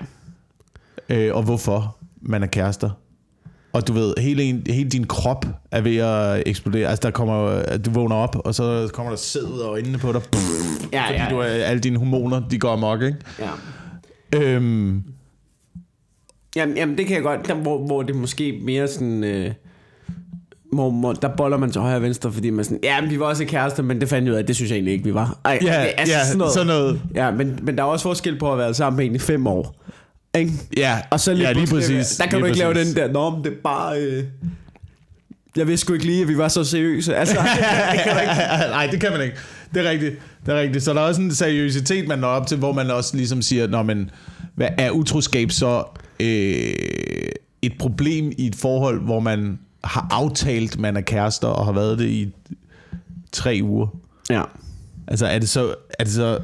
[1.08, 2.90] øh, og hvorfor man er kærester.
[3.72, 6.88] Og du ved, hele, en, hele din krop er ved at eksplodere.
[6.88, 10.20] Altså, der kommer, du vågner op, og så kommer der sæd og inde på dig.
[10.92, 13.18] Ja, fordi ja, du er, alle dine hormoner, de går amok, ikke?
[13.38, 13.50] ja.
[14.40, 15.02] Øhm,
[16.56, 19.24] Jamen, jamen, det kan jeg godt, der, hvor, hvor det måske mere sådan...
[19.24, 19.52] Øh,
[20.74, 23.26] hvor, der boller man til højre og venstre, fordi man sådan, ja, men vi var
[23.26, 25.38] også kærester, men det fandt jeg ud af, det synes jeg egentlig ikke, vi var.
[25.44, 26.52] Ej, Ja, er altså ja, sådan noget.
[26.54, 27.00] sådan noget.
[27.14, 29.46] Ja, men, men der er også forskel på at være sammen med en i fem
[29.46, 29.84] år.
[30.38, 30.52] Ikke?
[30.76, 32.16] ja, Og så lige, ja, lige præcis.
[32.16, 32.94] Der kan lige du ikke præcis.
[32.94, 34.00] lave den der, Nå, men det er bare...
[34.00, 34.24] Øh,
[35.56, 37.16] jeg vidste sgu ikke lige, at vi var så seriøse.
[37.16, 37.34] Altså,
[37.92, 38.34] det kan ikke.
[38.70, 39.36] Nej, det kan man ikke.
[39.74, 40.14] Det er rigtigt.
[40.46, 40.84] Det er rigtigt.
[40.84, 43.66] Så der er også en seriøsitet, man når op til, hvor man også ligesom siger,
[43.66, 44.10] Nå, men,
[44.54, 45.84] hvad er utroskab så
[46.20, 46.74] øh,
[47.62, 51.98] et problem i et forhold, hvor man har aftalt, man er kærester og har været
[51.98, 52.34] det i
[53.32, 53.86] tre uger?
[54.30, 54.42] Ja.
[55.08, 55.74] Altså, er det så...
[55.98, 56.38] Er det så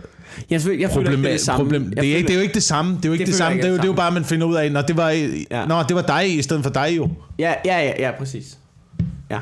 [0.50, 1.64] Jeg, føler, jeg føler problem, ikke, det er det samme.
[1.64, 2.96] problem, det, er ikke, føler- det er jo ikke det samme.
[2.96, 3.52] Det er jo ikke Det det, samme.
[3.56, 5.10] ikke Det er, jo, det er jo bare, man finder ud af, når det var,
[5.10, 5.26] ja.
[5.50, 5.66] Ja.
[5.66, 7.08] nå, det var dig i stedet for dig jo.
[7.38, 8.58] Ja, ja, ja, ja, præcis.
[9.30, 9.38] Ja.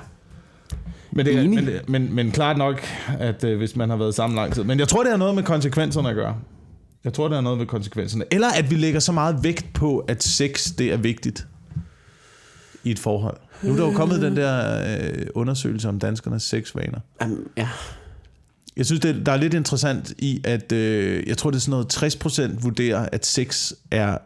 [1.13, 1.65] Men, det, Enig.
[1.65, 2.81] men, men, men klart nok,
[3.19, 4.65] at øh, hvis man har været sammen lang tid.
[4.65, 6.37] Men jeg tror, det har noget med konsekvenserne at gøre.
[7.05, 8.25] Jeg tror, det har noget med konsekvenserne.
[8.31, 11.47] Eller at vi lægger så meget vægt på, at sex det er vigtigt
[12.85, 13.37] i et forhold.
[13.63, 17.01] Nu er der jo kommet den der øh, undersøgelse om danskernes sexvaner.
[17.25, 17.69] Um, ja.
[18.77, 21.71] Jeg synes, det, der er lidt interessant i, at øh, jeg tror, det er sådan
[21.71, 24.19] noget 60% vurderer, at sex er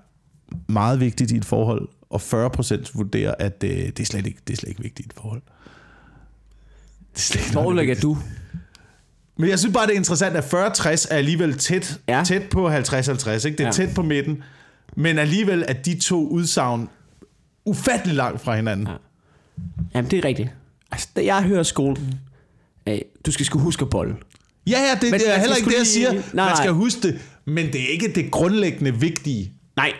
[0.68, 4.52] meget vigtigt i et forhold, og 40% vurderer, at øh, det, er slet ikke, det
[4.52, 5.42] er slet ikke vigtigt i et forhold.
[7.12, 8.18] Det er slet ikke Hvor er ligger du?
[9.36, 12.22] Men jeg synes bare, det er interessant, at 40-60 er alligevel tæt, ja.
[12.26, 12.74] Tæt på 50-50.
[12.76, 12.82] Ikke?
[12.82, 13.64] Det er ja.
[13.64, 13.70] Ja.
[13.70, 14.42] tæt på midten.
[14.96, 16.88] Men alligevel er de to udsagn
[17.64, 18.86] ufattelig langt fra hinanden.
[18.86, 18.92] Ja.
[19.76, 19.82] Ja.
[19.98, 20.48] Jamen, det er rigtigt.
[20.92, 22.14] Altså, da jeg hører skolen,
[22.86, 24.14] af, du skal sgu huske at bolle.
[24.66, 26.10] Ja, ja, det, Men det er heller ikke det, jeg siger.
[26.12, 26.78] lige- Nej, Nej, man skal nej.
[26.78, 29.92] huske det, men det er ikke det grundlæggende vigtige Nej.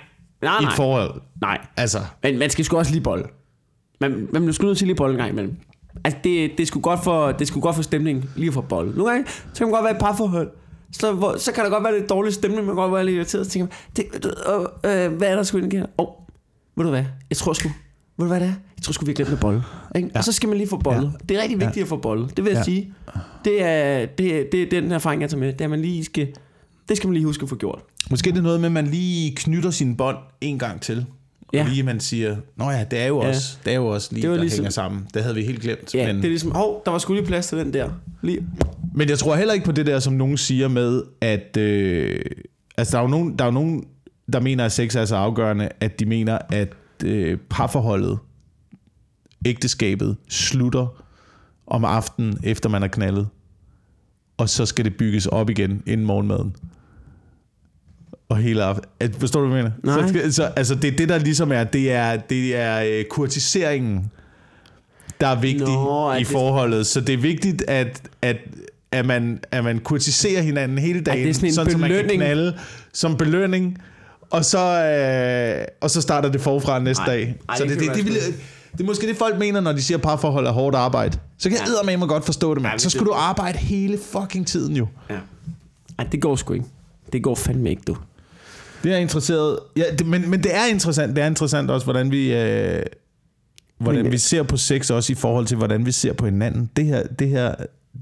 [0.43, 0.71] Nej, i nej.
[0.71, 1.23] et forhold.
[1.41, 1.59] Nej.
[1.77, 3.25] Altså, Men man skal sgu også lige bolle.
[4.01, 5.57] Man, man bliver sgu nødt til lige bolle en gang imellem.
[6.05, 8.55] Altså, det, det, er sgu godt for, det er sgu godt for stemningen, lige at
[8.55, 8.93] få bolle.
[8.97, 10.51] Nogle gange, så kan man godt være i et parforhold.
[10.93, 13.17] Så, hvor, så kan der godt være lidt dårlig stemning, man kan godt være lidt
[13.17, 13.47] irriteret.
[13.47, 14.25] Så tænker man, det,
[14.85, 15.83] øh, øh, hvad er der sgu egentlig?
[15.83, 16.09] Åh, oh,
[16.77, 17.05] ved du hvad?
[17.31, 17.69] Jeg tror sgu,
[18.23, 18.53] ved du hvad det er?
[18.77, 19.63] Jeg tror sgu, vi glemte bolle.
[19.97, 20.11] Ikke?
[20.15, 20.19] Ja.
[20.19, 21.01] Og så skal man lige få bolle.
[21.03, 21.09] Ja.
[21.29, 21.83] Det er rigtig vigtigt ja.
[21.83, 22.29] at få bolle.
[22.37, 22.59] Det vil jeg Ja.
[22.59, 22.65] ja.
[22.65, 22.93] sige.
[23.45, 25.53] Det er, det, det er den erfaring, jeg tager med.
[25.53, 26.29] Det er, at man lige skal,
[26.89, 27.79] det skal man lige huske at få gjort.
[28.11, 30.99] måske er det noget med, at man lige knytter sin bånd en gang til.
[31.49, 31.67] Og Ja.
[31.69, 33.29] lige man siger, nå ja, det er jo Ja.
[33.29, 35.07] også, det er jo også lige, Det var der ligesom- hænger sammen.
[35.15, 35.95] Det havde vi helt glemt.
[35.95, 37.91] Ja, men, det er ligesom, hov, der var sgu lige plads til den der.
[38.23, 38.47] Lige.
[38.95, 41.57] Men jeg tror heller ikke på det der, som nogen siger med, at...
[41.57, 42.21] Øh,
[42.77, 43.85] altså, der er, jo nogen, der er jo nogen,
[44.33, 46.69] der mener, at sex er så afgørende, at de mener, at
[47.05, 48.19] øh, parforholdet,
[49.47, 51.03] ægteskabet, slutter
[51.67, 53.29] om aftenen, efter man er knaldet.
[54.37, 56.57] Og så skal det bygges op igen inden morgenmaden.
[58.29, 59.13] Og hele aften.
[59.19, 59.97] Forstår du, hvad jeg mener?
[59.97, 60.03] Nej.
[60.03, 63.05] Så, skal- så, altså, det er det, der ligesom er, det er, det er øh,
[63.11, 64.11] kurtiseringen,
[65.21, 66.87] der er vigtig Nå, i det- forholdet.
[66.87, 68.37] Så det er vigtigt, at, at,
[68.93, 72.09] at, man, at man kurtiserer hinanden hele dagen, det er sådan en så man kan
[72.09, 72.59] knalde
[72.93, 73.79] som belønning,
[74.33, 77.35] og så, øh, og så starter det forfra næste Ej, dag.
[77.49, 78.15] ej, så det det, det, det, det, vil,
[78.73, 81.19] det er måske det, folk mener, når de siger, at parforhold er hårdt arbejde.
[81.39, 82.73] Så kan jeg eddermame godt forstå det, mand.
[82.73, 84.87] men Så det- skulle du arbejde hele fucking tiden jo.
[85.11, 85.15] Ja.
[85.99, 86.67] Ej, det går sgu ikke.
[87.13, 87.97] Det går fandme ikke, du.
[88.85, 89.59] Det er interesseret.
[89.77, 91.17] Ja, det, men, men det er interessant.
[91.17, 92.83] Det er interessant også, hvordan vi, øh,
[93.79, 96.71] hvordan Men- vi ser på sex, også i forhold til, hvordan vi ser på hinanden.
[96.77, 97.55] Det her, det her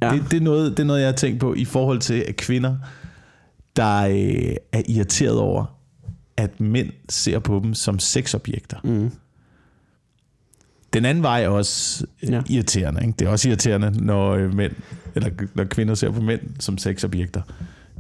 [0.03, 0.11] Ja.
[0.11, 2.77] det, det, er noget, det er noget, jeg har tænkt på i forhold til kvinder,
[3.77, 5.65] der øh, er irriteret over,
[6.41, 8.77] at mænd ser på dem som sexobjekter.
[8.85, 9.11] Mm.
[10.93, 12.31] Den anden vej er også ja.
[12.33, 12.41] Ja.
[12.51, 13.01] irriterende.
[13.03, 13.15] Ikke?
[13.19, 14.73] Det er også irriterende, når, øh, mænd,
[15.15, 17.43] eller, når kvinder ser på mænd som sexobjekter.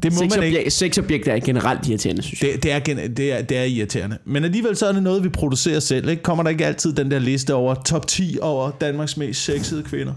[0.02, 0.58] Det må man ikke.
[0.58, 2.50] Sexobjek- Sexobjekter er generelt irriterende, synes jeg.
[2.52, 2.78] Det, det, er,
[3.08, 4.18] det, er, det er irriterende.
[4.24, 6.08] Men alligevel så er det noget, vi producerer selv.
[6.08, 6.22] Ikke?
[6.22, 10.12] Kommer der ikke altid den der liste over top 10 over Danmarks mest sexede kvinder?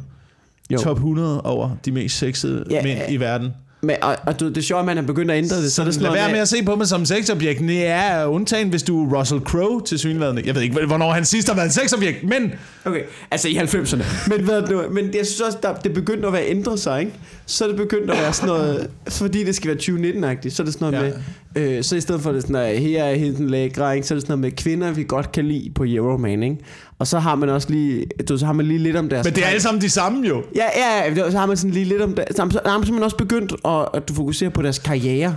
[0.69, 0.77] Jo.
[0.77, 3.49] Top 100 over de mest sexede Ja, mænd i verden.
[3.83, 5.71] Men, og, og du, det er sjovt, at man er begyndt at ændre det.
[5.71, 7.59] Så, det Lad være med at se på mig som sexobjekt.
[7.59, 10.45] Det er undtagen, hvis du er Russell Crowe til synligheden.
[10.45, 12.53] Jeg ved ikke, hvornår han sidst har været en sexobjekt, men
[12.85, 14.03] Okay, altså i 90'erne.
[14.29, 17.11] Men, hvad nu, men jeg synes også, der, det begyndte at være ændret sig, ikke?
[17.45, 20.65] Så er det begyndt at være sådan noget, fordi det skal være 2019-agtigt, så er
[20.65, 21.09] det sådan noget Ja.
[21.13, 21.19] med,
[21.55, 24.07] øh, så i stedet for det sådan, at her er helt den lækre, ikke?
[24.07, 26.57] så er det sådan noget med kvinder, vi godt kan lide på Euroman, ikke?
[26.99, 29.25] Og så har man også lige, du, så har man lige lidt om deres...
[29.25, 30.43] men det er alle sammen de samme jo.
[30.55, 32.25] Ja, ja, ja, så har man sådan lige lidt om det.
[32.35, 35.35] Så har man simpelthen også begyndt at, at du fokuserer på deres karriere.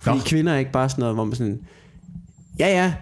[0.00, 0.16] Fordi.
[0.16, 0.22] Nå.
[0.26, 1.60] kvinder er ikke bare sådan noget, hvor man sådan...
[2.58, 2.92] Ja, ja.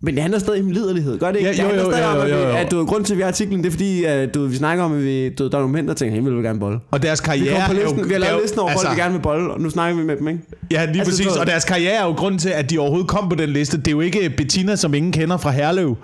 [0.00, 1.50] Men det handler stadig om liderlighed, gør det ikke?
[1.50, 2.56] Ja, det jo, handler jo, stadig jo, om, jo, at, vi, jo.
[2.56, 4.84] at du, grund til, at vi har artiklen, det er fordi, at du, vi snakker
[4.84, 6.78] om, at vi, du, der er nogle mænd, der tænker, hey, vi vil gerne bolle.
[6.90, 8.70] Og deres Vi, karriere kom på er jo- listen, vi har lavet jo- listen over
[8.70, 10.40] altså, folk, vi gerne vil bolle, og nu snakker vi med dem, ikke?
[10.70, 11.36] Ja, lige Altså, præcis.
[11.36, 13.76] Og deres karriere er jo grunden til, at de overhovedet kom på den liste.
[13.76, 15.96] Det er jo ikke Bettina, som ingen kender fra Herlev,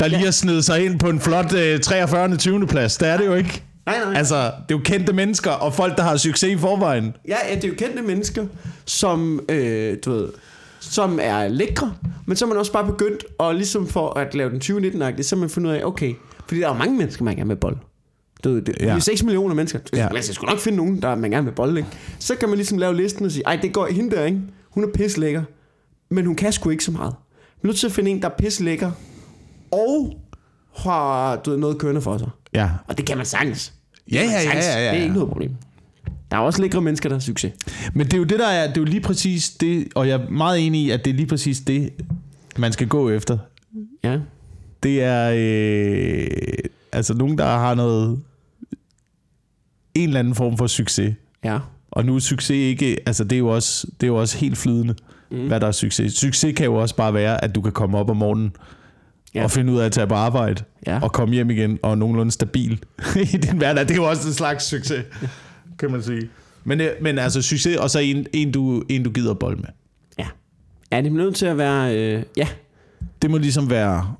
[0.00, 0.24] der lige Ja.
[0.24, 2.36] har snedet sig ind på en flot øh, 43.
[2.36, 2.66] 20.
[2.66, 2.96] plads.
[2.96, 3.62] Det er det jo ikke.
[3.86, 4.14] Nej, nej.
[4.18, 7.14] Altså, det er jo kendte mennesker, og folk, der har succes i forvejen.
[7.28, 8.44] Ja, ja, det er jo kendte mennesker,
[8.84, 10.28] som, øh, du ved,
[10.90, 11.94] som er lækre,
[12.26, 15.36] men så er man også bare begyndt, og ligesom for at lave den 2019-agtige, så
[15.36, 16.14] har man fundet ud af, okay,
[16.46, 17.76] fordi der er jo mange mennesker, man gerne vil bold.
[18.44, 18.84] Du ved, det, Ja.
[18.84, 19.78] Vi er 6 millioner mennesker.
[19.92, 20.08] Ja.
[20.12, 21.88] Man skal sgu nok finde nogen, der man gerne vil bold, ikke?
[22.18, 24.40] Så kan man ligesom lave listen og sige, ej, det går hende der, ikke?
[24.70, 25.42] Hun er pislækker,
[26.10, 27.14] men hun kan sgu ikke så meget.
[27.62, 28.90] Man er nødt til at finde en, der er pislækker,
[29.72, 30.16] og
[30.76, 32.28] har du ved, noget kørende for sig.
[32.54, 32.70] Ja.
[32.88, 33.72] Og det kan man sagtens.
[34.12, 35.50] Ja, Det ja, ja, ja, ja, Det er ikke noget problem.
[36.30, 37.52] Der er også lækre mennesker, der har succes.
[37.94, 40.20] Men det er jo det, der er, det er jo lige præcis det, og jeg
[40.20, 41.90] er meget enig i, at det er lige præcis det,
[42.56, 43.38] man skal gå efter.
[44.04, 44.18] Ja.
[44.82, 46.26] Det er øh,
[46.92, 48.20] altså nogen, der har noget,
[49.94, 51.14] en eller anden form for succes.
[51.44, 51.58] Ja.
[51.90, 54.58] Og nu er succes ikke, altså det er jo også, det er jo også helt
[54.58, 54.94] flydende,
[55.30, 55.46] mm.
[55.46, 56.12] hvad der er succes.
[56.12, 58.52] Succes kan jo også bare være, at du kan komme op om morgenen,
[59.34, 59.44] Ja.
[59.44, 61.00] og finde ud af at tage på arbejde, Ja.
[61.02, 62.82] og komme hjem igen, og nogenlunde stabil
[63.32, 63.82] i din hverdag.
[63.84, 65.04] Det er jo også en slags succes,
[65.78, 66.28] kan man sige.
[66.64, 69.68] Men, øh, men altså succes, og så en, en, du, en du gider bold med.
[70.18, 70.26] Ja.
[70.90, 71.96] Er det nødt til at være...
[71.96, 72.48] Øh, ja.
[73.22, 74.14] Det må ligesom være...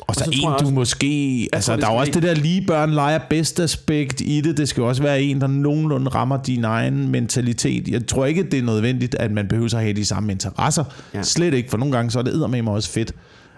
[0.00, 1.48] Og så, så tror en, jeg du også- måske...
[1.52, 4.56] Altså, tror, der er jo også det der lige børn leger bedst aspekt i det.
[4.56, 7.88] Det skal jo også være en, der nogenlunde rammer din egen mentalitet.
[7.88, 10.84] Jeg tror ikke, det er nødvendigt, at man behøver at have de samme interesser.
[11.14, 11.22] Ja.
[11.22, 13.12] Slet ikke, for nogle gange så er det eddermame også fedt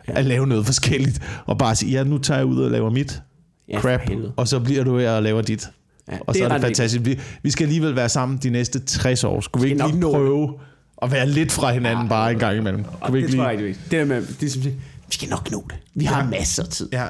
[0.08, 0.18] ja.
[0.18, 1.20] at lave noget forskelligt.
[1.46, 3.22] Og bare sige, ja, nu tager jeg ud og laver mit
[3.68, 4.00] Ja, crap,
[4.36, 5.68] og så bliver du her og laver dit.
[6.12, 7.04] Ja, Og så er det fantastisk.
[7.04, 9.40] Vi, vi skal alligevel være sammen de næste 60 år.
[9.40, 10.02] Skulle vi ikke lige det.
[10.02, 10.54] prøve
[11.02, 12.84] at være lidt fra hinanden bare en gang imellem?
[12.84, 13.58] Kunne vi det ikke tror lige...
[13.60, 14.72] jeg ikke, det er med, det er som, vi
[15.10, 15.76] skal nok nå det.
[15.94, 16.30] Vi har Ja.
[16.30, 16.88] masser af tid.
[16.92, 17.04] Ja.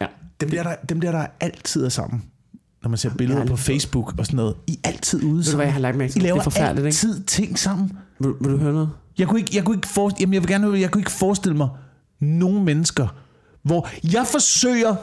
[0.00, 0.06] Ja.
[0.40, 2.22] Dem der, der, dem der, der altid er sammen.
[2.82, 3.56] Når man ser billeder på.
[3.56, 4.54] Facebook og sådan noget.
[4.66, 6.20] I er altid ude Ved du hvad, jeg har lagt mærke I til?
[6.20, 6.86] Det laver er forfærdeligt, ikke?
[6.86, 7.92] altid ting sammen.
[8.20, 8.90] Vil, vil du høre noget?
[9.18, 11.56] Jeg kunne ikke, jeg kunne ikke, forestille, jamen jeg vil gerne, jeg kunne ikke forestille
[11.56, 11.68] mig
[12.20, 13.08] nogen mennesker,
[13.62, 14.94] hvor jeg forsøger,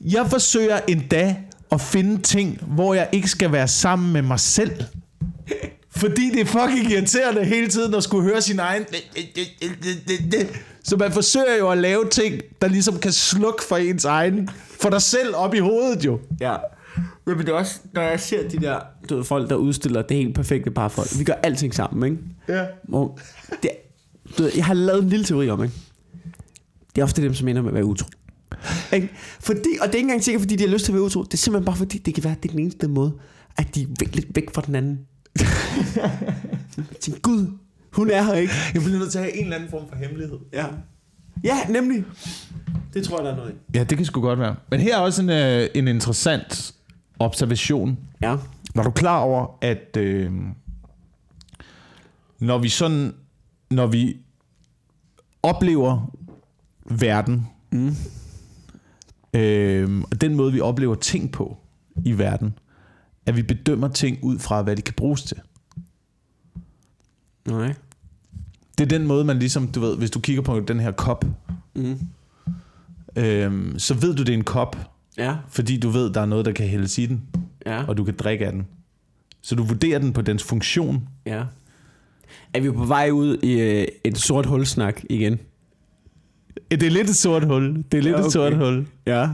[0.00, 1.36] jeg forsøger en dag
[1.72, 4.84] at finde ting, hvor jeg ikke skal være sammen med mig selv.
[5.90, 8.84] Fordi det er fucking irriterende hele tiden at skulle høre sin egen...
[10.84, 14.48] Så man forsøger jo at lave ting, der ligesom kan slukke for ens egen...
[14.80, 16.20] For dig selv op i hovedet jo.
[16.40, 16.56] Ja.
[17.26, 20.16] Men det er også, når jeg ser de der du ved, folk, der udstiller det
[20.16, 21.18] helt perfekte parforhold.
[21.18, 22.58] Vi gør alting sammen, ikke?
[22.60, 22.66] Ja.
[22.88, 23.18] Hvor
[23.62, 23.70] det,
[24.38, 25.74] du ved, jeg har lavet en lille teori om, ikke?
[26.94, 28.08] Det er ofte dem, som ender med at være utro.
[29.40, 31.22] Fordi, og det er ikke engang sikkert, fordi de har lyst til at være utro.
[31.22, 33.12] Det er simpelthen bare fordi, det kan være, det er den eneste måde,
[33.56, 35.00] at de er væk, lidt væk fra den anden.
[37.00, 37.46] Tænk, Gud,
[37.92, 38.52] hun er her ikke.
[38.74, 40.38] Jeg bliver nødt til at have en eller anden form for hemmelighed.
[40.52, 40.66] Ja.
[41.44, 42.04] Ja, nemlig.
[42.94, 43.54] Det tror jeg, der er noget i.
[43.74, 44.56] Ja, det kan sgu godt være.
[44.70, 46.74] Men her er også en, øh, en interessant
[47.18, 47.98] observation.
[48.22, 48.36] Ja.
[48.74, 50.32] Var du klar over, at øh,
[52.38, 53.14] når vi sådan,
[53.70, 54.16] når vi
[55.42, 56.10] oplever
[56.84, 57.96] verden, mm.
[59.34, 61.58] Øh, og den måde, vi oplever ting på
[62.04, 62.58] i verden,
[63.26, 65.36] at vi bedømmer ting ud fra, hvad de kan bruges til.
[67.48, 67.74] Nej.
[68.78, 71.24] Det er den måde, man ligesom, du ved, hvis du kigger på den her kop,
[71.74, 71.98] Mm.
[73.16, 74.76] øh, så ved du, det er en kop,
[75.18, 75.36] Ja.
[75.48, 77.22] fordi du ved, der er noget, der kan hældes i den,
[77.66, 77.84] Ja.
[77.84, 78.66] og du kan drikke af den.
[79.42, 81.44] Så du vurderer den på dens funktion, Ja.
[82.54, 85.38] Er vi på vej ud i øh, et sort hulsnak igen?
[86.70, 87.84] Det er lidt et sort hul.
[87.92, 88.26] Det er lidt Ja, okay.
[88.26, 88.86] et sort hul.
[89.06, 89.28] Ja.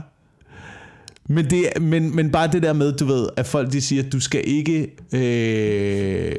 [1.29, 4.13] Men, det, men, men bare det der med, du ved, at folk de siger, at
[4.13, 6.33] du skal ikke øh,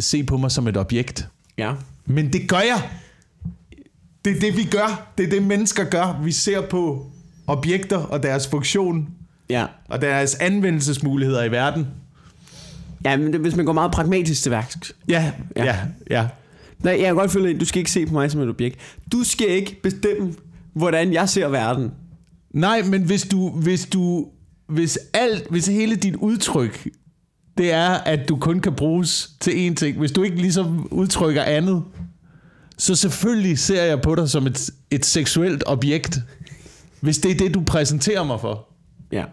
[0.00, 1.28] se på mig som et objekt.
[1.58, 1.72] Ja.
[2.06, 2.82] Men det gør jeg.
[4.24, 5.12] Det er det, vi gør.
[5.18, 6.20] Det er det, mennesker gør.
[6.24, 7.06] Vi ser på
[7.46, 9.08] objekter og deres funktion
[9.50, 9.66] Ja.
[9.88, 11.86] og deres anvendelsesmuligheder i verden.
[13.04, 14.76] Ja, men det, hvis man går meget pragmatisk til værks.
[15.08, 15.64] Ja, Ja.
[15.64, 15.76] ja,
[16.10, 16.26] ja.
[16.84, 18.78] Nej, jeg kan godt følge, at du skal ikke se på mig som et objekt.
[19.12, 20.34] Du skal ikke bestemme,
[20.74, 21.90] hvordan jeg ser verden.
[22.50, 24.26] Nej, men hvis du, hvis du,
[24.68, 26.88] hvis alt, hvis hele dit udtryk,
[27.58, 31.42] det er, at du kun kan bruges til én ting, hvis du ikke ligesom udtrykker
[31.42, 31.82] andet,
[32.78, 36.18] så selvfølgelig ser jeg på dig som et, et seksuelt objekt,
[37.00, 38.68] hvis det er det, du præsenterer mig for.
[39.12, 39.24] Ja.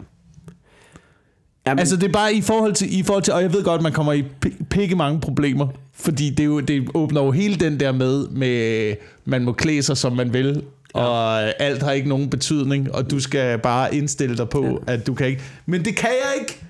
[1.66, 3.82] Jamen, Altså det er bare i forhold til, i forhold til og jeg ved godt,
[3.82, 5.68] man kommer i pi- pikke mange problemer,
[6.00, 8.94] fordi det, jo, det åbner jo hele den der med, med
[9.24, 10.62] man må klæde sig, som man vil,
[10.94, 11.00] ja.
[11.00, 14.92] og alt har ikke nogen betydning, og du skal bare indstille dig på, ja.
[14.92, 15.42] at du kan ikke.
[15.66, 16.60] Men det kan jeg ikke!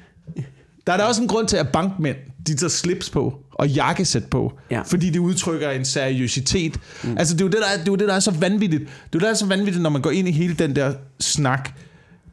[0.86, 2.16] Der er da også en grund til, at bankmænd,
[2.46, 4.82] de tager slips på og jakkesæt på, Ja.
[4.82, 6.76] fordi det udtrykker en seriøsitet.
[7.04, 7.18] Mm.
[7.18, 8.80] Altså det er, jo det, der, er- det er jo det, der er så vanvittigt.
[8.82, 10.76] Det er jo det, der er så vanvittigt, når man går ind i hele den
[10.76, 11.70] der snak.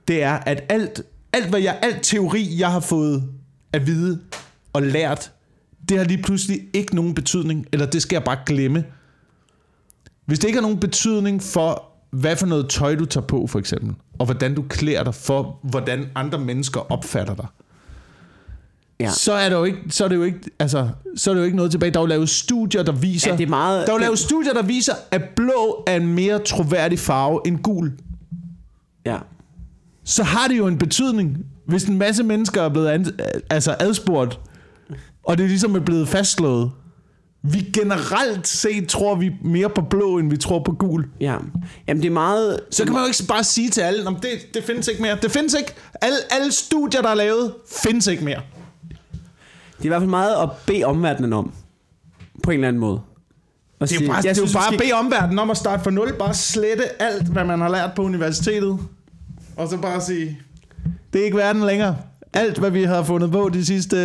[0.08, 1.02] Det er, at alt,
[1.34, 3.24] alt, hvad jeg, alt teori, jeg har fået
[3.74, 4.20] at vide
[4.74, 5.32] og lært,
[5.90, 8.84] det har lige pludselig ikke nogen betydning, eller det skal jeg bare glemme.
[10.26, 13.60] Hvis det ikke har nogen betydning for, hvad for noget tøj du tager på, for
[13.60, 17.46] eksempel, og hvordan du klæder dig for, hvordan andre mennesker opfatter dig,
[19.00, 19.10] Ja.
[19.10, 21.46] så er det jo ikke, så er det jo ikke, altså, så er det jo
[21.46, 21.92] ikke noget tilbage.
[21.92, 24.20] Der er jo lavet studier, der viser, Ja, det er meget- der er jo lavet
[24.20, 27.92] studier, der viser, at blå er en mere troværdig farve end gul.
[29.06, 29.18] ja.
[30.04, 33.06] Så har det jo en betydning, hvis en masse mennesker er blevet an,
[33.50, 34.40] altså adspurgt,
[35.28, 36.72] og det ligesom er blevet fastslået.
[37.42, 41.06] Vi generelt set tror vi mere på blå, end vi tror på gul.
[41.22, 41.36] Ja.
[41.88, 42.60] Jamen, det er meget...
[42.72, 45.02] Så kan man jo ikke bare sige til alle, "Nå, men det, det findes ikke
[45.02, 45.18] mere.
[45.22, 45.74] Det findes ikke.
[46.02, 47.54] Alle, alle studier, der er lavet,
[47.84, 48.42] findes ikke mere.
[49.78, 51.52] Det er i hvert fald meget at bede omverdenen om.
[52.44, 53.02] På en eller anden måde.
[53.80, 55.58] Og Det er sige, bare, jeg det er jo bare at bede omverdenen om at
[55.58, 56.14] starte fra nul.
[56.20, 58.80] Bare slette alt, hvad man har lært på universitetet.
[59.58, 60.40] Og så bare sige,
[61.14, 61.96] det er ikke verden længere.
[62.34, 63.98] Alt, hvad vi har fundet på de sidste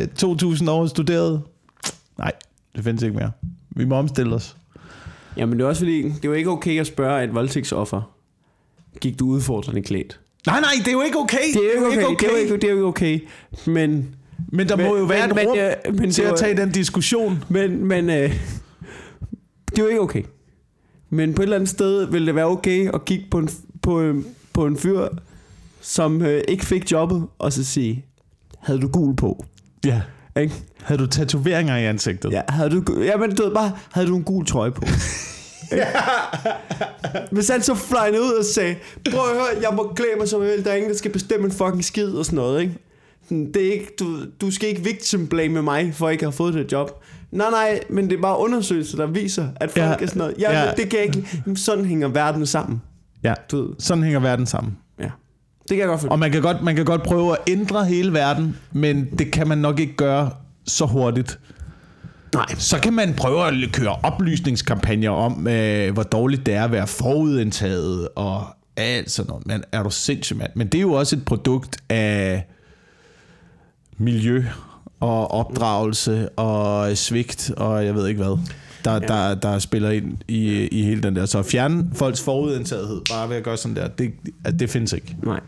[0.00, 1.42] øh, 2000 år studeret,
[2.18, 2.32] nej,
[2.76, 3.30] det findes ikke mere.
[3.70, 4.56] Vi må omstille os.
[5.36, 8.02] Jamen det er også fordi, det er jo ikke okay at spørge et voldtægtsoffer.
[9.00, 10.20] Gik du udfordrende klædt?
[10.46, 11.36] Nej, nej, det er jo ikke okay.
[11.54, 12.16] Det er jo ikke okay.
[12.26, 13.20] Det er jo ikke, det er jo ikke okay.
[13.66, 14.14] Men,
[14.52, 16.56] Men der Men- må jo være men- et rum men, ja, men til at tage
[16.56, 17.44] den diskussion.
[17.48, 18.16] men, men øh,
[19.70, 20.22] det er jo ikke okay.
[21.10, 23.48] Men på et eller andet sted vil det være okay at kigge på en,
[23.82, 25.08] på, øh, på en fyr,
[25.80, 28.04] som øh, ikke fik jobbet, og så sige,
[28.58, 29.44] havde du gul på?
[29.84, 30.00] Ja.
[30.36, 30.54] Ikke?
[30.82, 32.32] Havde du tatoveringer i ansigtet?
[32.32, 34.82] Ja, havde du, ja, men du ved bare, havde du en gul trøje på?
[35.72, 35.84] Ikke?
[37.30, 38.76] Hvis han så fløj ud og sagde,
[39.10, 41.10] prøv at høre, jeg må klæde mig som jeg vil, der er ingen, der skal
[41.12, 42.74] bestemme en fucking skid og sådan noget, ikke?
[43.54, 46.54] Det er ikke, du, du skal ikke victim blame mig, for ikke at have fået
[46.54, 47.04] det job.
[47.32, 49.88] Nej, nej, men det er bare undersøgelser, der viser, at folk Ja.
[49.90, 49.96] ja.
[49.96, 50.34] er sådan noget.
[50.38, 50.64] Ja, Ja.
[50.64, 50.72] ja.
[50.76, 51.40] det kan ikke.
[51.56, 52.82] Sådan hænger verden sammen.
[53.22, 53.34] ja.
[53.50, 54.76] Du ved, Sådan hænger verden sammen.
[55.70, 56.12] Det kan jeg godt forstå.
[56.12, 59.48] Og man kan, godt, man kan godt prøve at ændre hele verden, men det kan
[59.48, 60.30] man nok ikke gøre
[60.66, 61.38] så hurtigt.
[62.34, 62.46] Nej.
[62.58, 66.86] Så kan man prøve at køre oplysningskampagner om, øh, hvor dårligt det er at være
[66.86, 68.46] forudindtaget og
[68.76, 69.46] alt sådan noget.
[69.46, 70.50] Men er du sindssyg, mand?
[70.54, 72.46] Men det er jo også et produkt af
[73.98, 74.44] miljø
[75.00, 78.38] og opdragelse og svigt og jeg ved ikke hvad,
[78.84, 78.98] der, ja.
[78.98, 81.26] der, der spiller ind i, i hele den der.
[81.26, 84.12] Så fjerne folks forudindtagethed bare ved at gøre sådan der, det,
[84.60, 85.16] det findes ikke.
[85.22, 85.40] Nej.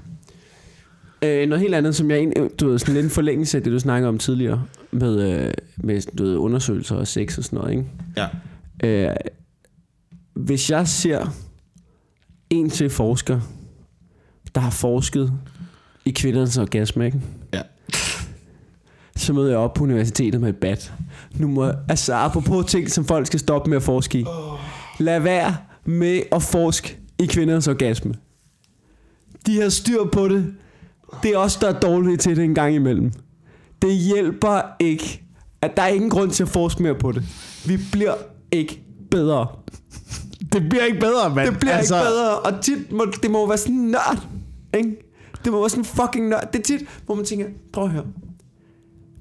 [1.25, 3.73] Øh, noget helt andet, som jeg egentlig, du ved, sådan lidt en forlængelse af det,
[3.73, 7.71] du snakkede om tidligere, med, øh, med du ved, undersøgelser og sex og sådan noget,
[7.71, 7.85] ikke?
[8.17, 9.09] Ja.
[9.11, 9.17] Øh,
[10.35, 11.27] hvis jeg ser
[12.51, 13.41] en til forsker,
[14.55, 15.33] der har forsket
[16.05, 17.21] i kvindernes orgasme, ikke?
[17.55, 17.63] Ja.
[19.17, 20.93] så møder jeg op på universitetet med et bat.
[21.35, 24.25] Nu må, altså apropos ting, som folk skal stoppe med at forske i.
[25.01, 28.15] Lad være med at forske i kvindernes orgasme.
[29.47, 30.55] De har styr på det.
[31.23, 33.13] Det er også der er dårlige til det en gang imellem.
[33.83, 35.23] Det hjælper ikke,
[35.63, 37.23] at der er ingen grund til at forske mere på det.
[37.67, 38.15] Vi bliver
[38.53, 39.47] ikke bedre.
[40.53, 41.51] Det bliver ikke bedre, mand.
[41.51, 41.97] Det bliver altså...
[41.97, 44.27] ikke bedre, og tit må, det må være sådan nørd,
[44.75, 44.97] ikke?
[45.45, 46.53] Det må være sådan fucking nørd.
[46.53, 48.05] Det er tit, hvor man tænker, prøv at høre.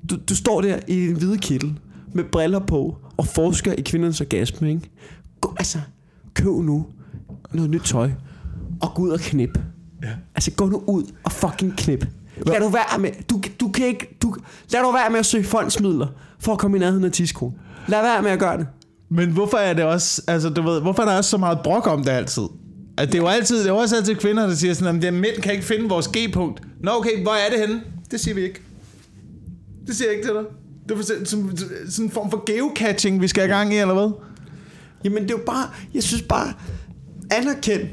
[0.09, 1.79] Du, du står der i en hvide kittel,
[2.13, 4.89] med briller på, og forsker i kvindernes orgasme, ikke?
[5.41, 5.77] Gå, altså,
[6.33, 6.85] køb nu
[7.53, 8.11] noget nyt tøj,
[8.81, 9.59] og gå ud og knip.
[10.03, 10.09] Ja.
[10.35, 12.05] Altså, gå nu ud og fucking knip.
[12.47, 14.35] Lad du være med, du, du kan ikke, du,
[14.71, 16.07] lad du være med at søge fondsmidler,
[16.39, 17.53] for at komme i nærheden af tidskron.
[17.87, 18.67] Lad være med at gøre det.
[19.09, 21.87] Men hvorfor er det også, altså du ved, hvorfor er der også så meget brok
[21.87, 22.43] om det altid?
[22.97, 25.41] At det er jo altid, det er også altid kvinder, der siger sådan, at mænd
[25.41, 26.61] kan ikke finde vores G-punkt.
[26.83, 27.81] Nå okay, hvor er det henne?
[28.11, 28.61] Det siger vi ikke.
[29.87, 30.43] Det siger jeg ikke til dig.
[30.89, 31.57] Det er sådan, sådan,
[31.89, 34.11] sådan en form for geocaching, vi skal i gang i, eller hvad?
[35.03, 36.53] Jamen det er jo bare, jeg synes bare,
[37.31, 37.89] anerkend,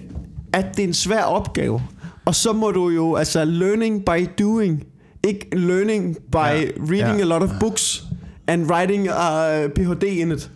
[0.52, 1.82] at det er en svær opgave.
[2.28, 4.84] Og så må du jo, altså learning by doing,
[5.24, 7.24] ikke learning by Ja, reading ja.
[7.24, 8.04] a lot of books
[8.46, 10.50] and writing a PhD in it.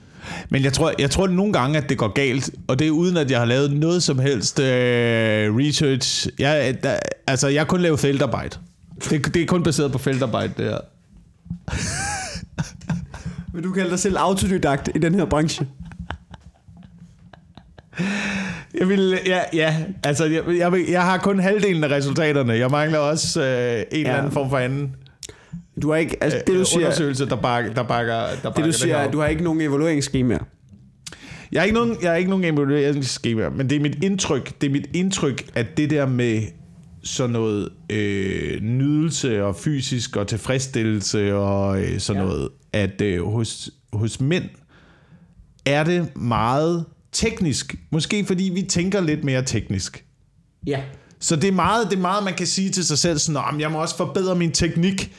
[0.51, 3.17] Men jeg tror, jeg tror nogle gange, at det går galt, og det er uden,
[3.17, 4.67] at jeg har lavet noget som helst øh,
[5.57, 6.29] research.
[6.39, 6.97] Jeg, der,
[7.27, 8.57] altså, jeg har kun lavet feltarbejde.
[9.11, 10.79] Det, det er kun baseret på feltarbejde, det her.
[13.55, 15.67] Men du kalder dig selv autodidakt i den her branche.
[18.81, 22.53] Jeg vil, ja, ja, altså, jeg, jeg, vil- jeg har kun halvdelen af resultaterne.
[22.53, 23.53] Jeg mangler også øh, en
[23.93, 23.99] ja.
[23.99, 24.97] eller anden form for anden
[25.83, 28.65] Du har ikke, altså det du siger, undersøgelse, der bakker, der bakker, der bakker det
[28.65, 30.39] du siger, er, at du har ikke nogen evalueringsskemaer.
[31.53, 34.67] Jeg har ikke nogen, jeg har ikke nogen evalueringsskema, men det er mit indtryk, det
[34.67, 36.43] er mit indtryk, at det der med
[37.05, 42.23] sådan noget øh, nydelse og fysisk og tilfredsstillelse og øh, sådan.
[42.23, 42.29] Ja.
[42.29, 44.45] noget, at øh, hos, hos mænd
[45.67, 47.75] er det meget teknisk.
[47.91, 50.05] Måske fordi vi tænker lidt mere teknisk.
[50.67, 50.81] Ja.
[51.21, 53.51] Så det er meget, det er meget man kan sige til sig selv, sådan, "Nå,
[53.53, 55.13] men jeg må også forbedre min teknik.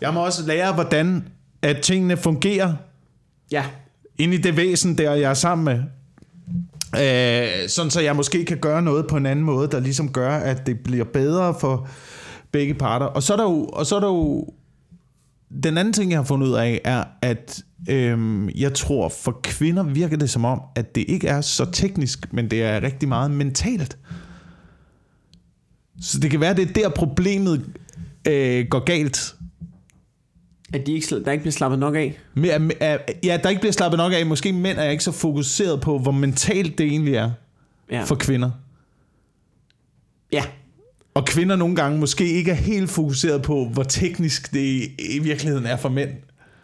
[0.00, 1.28] Jeg må også lære, hvordan
[1.62, 2.74] at tingene fungerer
[3.52, 3.64] Ja.
[4.18, 5.82] ind i det væsen, der jeg er sammen med.
[6.94, 10.30] Øh, sådan så jeg måske kan gøre noget på en anden måde, der ligesom gør,
[10.36, 11.88] at det bliver bedre for
[12.52, 13.06] begge parter.
[13.06, 14.48] Og så er der jo, og så er der jo
[15.62, 19.82] den anden ting, jeg har fundet ud af, er, at øhm, jeg tror, for kvinder
[19.82, 23.30] virker det som om, at det ikke er så teknisk, men det er rigtig meget
[23.30, 23.98] mentalt.
[26.00, 27.70] Så det kan være, det er der problemet
[28.28, 29.34] øh, går galt.
[30.74, 32.18] At de ikke, der ikke bliver slappet nok af.
[32.80, 34.26] At, ja, der ikke bliver slappet nok af.
[34.26, 37.30] Måske mænd er ikke så fokuseret på, hvor mentalt det egentlig er
[37.90, 38.04] Ja.
[38.04, 38.50] for kvinder.
[40.32, 40.44] ja.
[41.16, 45.66] Og kvinder nogle gange måske ikke er helt fokuseret på, hvor teknisk det i, virkeligheden
[45.66, 46.10] er for mænd.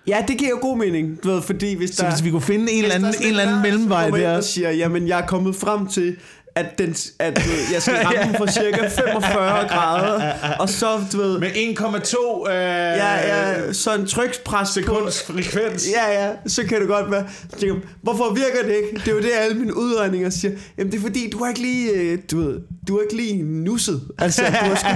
[0.07, 2.11] Ja, det giver jo god mening, du ved, fordi hvis Så der...
[2.11, 4.41] hvis vi kunne finde en eller anden, en eller anden mellemvej der, så der.
[4.41, 6.17] siger, jamen jeg er kommet frem til,
[6.55, 10.87] at, den, at du ved, jeg skal ramme den for cirka 45 grader, og så,
[11.13, 15.89] du ved, Med 1,2 øh, ja, ja, så en trykspres på, sekunds frekvens.
[15.97, 17.27] Ja, ja, så kan det godt være.
[17.59, 19.01] Tænker Hvorfor virker det ikke?
[19.05, 20.55] Det er jo det, alle mine udregninger siger.
[20.79, 23.43] Jamen, det er fordi, du har ikke lige, øh, du ved, du har ikke lige
[23.43, 24.01] nusset.
[24.19, 24.89] Altså, du har, sgu,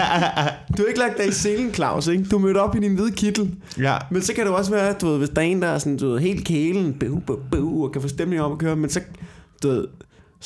[0.76, 2.24] du har ikke lagt dig i selen, Claus, ikke?
[2.24, 3.54] Du mødte op i din hvide kittel.
[3.78, 3.96] Ja.
[4.10, 5.96] Men så kan det også være, du ved, hvis der er en, der er sådan,
[5.96, 8.90] du ved, helt kælen, bøv, bøv, bøv, og kan få stemningen op at køre, men
[8.90, 9.00] så,
[9.62, 9.86] du ved,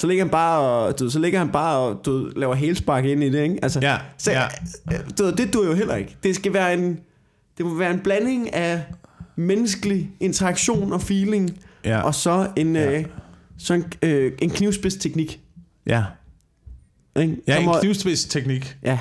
[0.00, 3.24] så ligger han bare og, du så ligger han bare og du laver helspark ind
[3.24, 3.58] i det, ikke?
[3.62, 4.46] Altså, Ja, så, ja.
[5.18, 6.16] Du ved, det dur jo heller ikke.
[6.22, 6.98] Det skal være en,
[7.58, 8.82] det må være en blanding af
[9.36, 12.00] menneskelig interaktion og feeling, Ja.
[12.00, 12.98] og så en, Ja.
[12.98, 13.04] øh,
[13.58, 15.40] så en, øh, en knivspids teknik.
[15.86, 16.04] Ja.
[17.20, 17.36] Ikke?
[17.48, 18.76] Ja, der en må, knivspids teknik.
[18.82, 18.98] ja.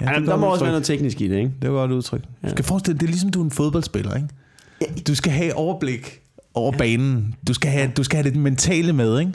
[0.00, 0.68] Ja, Ja, det der er må godt også være udtryk.
[0.68, 1.50] noget teknisk i det, ikke?
[1.62, 2.22] Det var godt udtryk.
[2.22, 2.48] Du Ja.
[2.48, 5.02] skal forestille dig, det er ligesom du er en fodboldspiller, ikke?
[5.06, 6.20] Du skal have overblik
[6.56, 7.34] over banen.
[7.48, 9.32] Du skal have, du skal have det mentale med, ikke?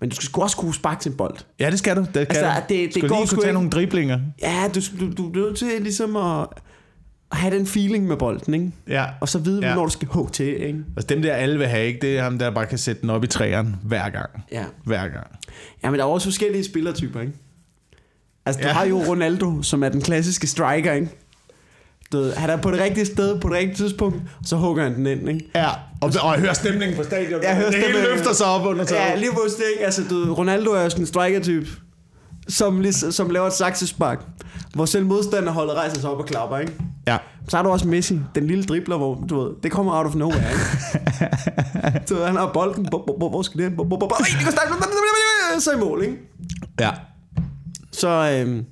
[0.00, 1.36] Men du skal også kunne sparke til en bold.
[1.60, 2.00] Ja, det skal du.
[2.00, 2.74] Det kan Altså, du.
[2.74, 3.54] det- det skal går lige kunne tage ikke.
[3.54, 4.20] nogle driblinger.
[4.42, 6.46] Ja, du, du, du bliver nødt til ligesom at,
[7.32, 8.70] at have den feeling med bolden, ikke?
[8.88, 9.04] Ja.
[9.20, 9.68] Og så vide, Ja.
[9.68, 9.74] ja.
[9.84, 10.78] du skal hugge til, ikke?
[10.96, 11.98] Altså dem der alle vil have, ikke?
[12.02, 14.30] Det er ham, der bare kan sætte den op i træerne hver gang.
[14.52, 14.64] Ja.
[14.84, 15.26] Hver gang.
[15.84, 17.32] Ja, men der er også forskellige spillertyper, ikke?
[18.46, 18.72] Altså, du Ja.
[18.72, 18.78] ja.
[18.78, 21.08] har jo Ronaldo, som er den klassiske striker, ikke?
[22.12, 24.94] Ved, han er på det rigtige sted, på det rigtige tidspunkt, og så hugger han
[24.94, 25.50] den ind, ikke?
[25.54, 25.68] Ja,
[26.00, 27.42] og, og jeg hører stemningen på stadion.
[27.42, 29.10] Jeg hører det hele løfter sig op under taget.
[29.10, 29.84] Ja, lige pludselig, ikke?
[29.84, 31.66] Altså, du Ronaldo er jo sådan en striker-type,
[32.48, 34.24] som, som laver et saksespark,
[34.74, 36.72] hvor selv modstanderholdet rejser sig op og klapper, ikke?
[37.06, 37.18] ja.
[37.48, 40.14] Så har du også Messi, den lille dribler, hvor du ved, det kommer out of
[40.14, 40.60] nowhere, ikke?
[42.14, 43.02] ved, han har bolden, hvor,
[43.42, 46.16] skal stærkt, så i mål, ikke?
[46.80, 46.90] ja.
[47.92, 48.64] Så øhm,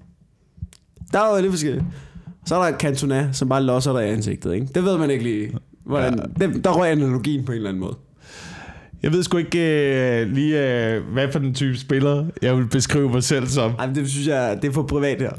[1.13, 1.85] der er jo lidt forskelligt.
[2.49, 4.67] Så er der Cantona, som bare losser dig i ansigtet, ikke?
[4.75, 5.53] Det ved man ikke lige.
[5.85, 6.47] Hvordan, ja.
[6.47, 7.97] det, der rører analogien på en eller anden måde.
[9.03, 9.59] Jeg ved sgu ikke
[10.21, 13.73] øh, lige, øh, hvad for den type spiller, jeg vil beskrive mig selv som.
[13.79, 15.31] Ej, det synes jeg, det er for privat her.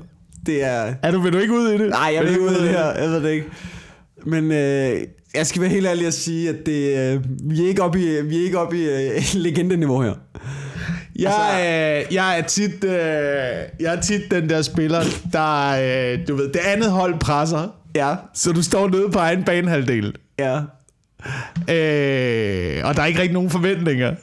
[0.45, 0.93] Det er...
[1.03, 1.89] Er du, vil du ikke ud i det?
[1.89, 2.85] Nej, jeg vil ikke ud af det her.
[2.85, 3.47] Jeg ved det ikke.
[4.25, 5.01] Men øh,
[5.35, 8.21] jeg skal være helt ærlig at sige, at det, øh, vi er ikke oppe i,
[8.21, 10.13] vi er ikke oppe i øh, legendeniveau her.
[11.21, 12.91] Jeg, øh, jeg, er tit, øh,
[13.79, 15.01] jeg er tit den der spiller,
[15.33, 15.69] der,
[16.13, 20.15] øh, du ved, det andet hold presser, Ja, så du står nede på egen banehalvdel.
[20.39, 20.59] ja,
[21.69, 24.13] Øh, og der er ikke rigtig nogen forventninger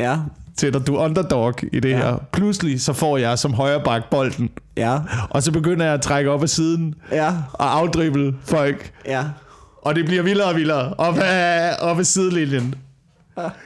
[0.00, 0.16] ja,
[0.56, 0.86] til dig.
[0.86, 1.96] Du er underdog i det Ja.
[1.96, 2.16] her.
[2.32, 4.98] Pludselig så får jeg som højre bak bolden, ja,
[5.30, 8.90] og så begynder jeg at trække op ad siden ja, og afdrible folk.
[9.06, 9.24] ja.
[9.82, 12.74] Og det bliver vildere og vildere op ad, op ad sidelinjen.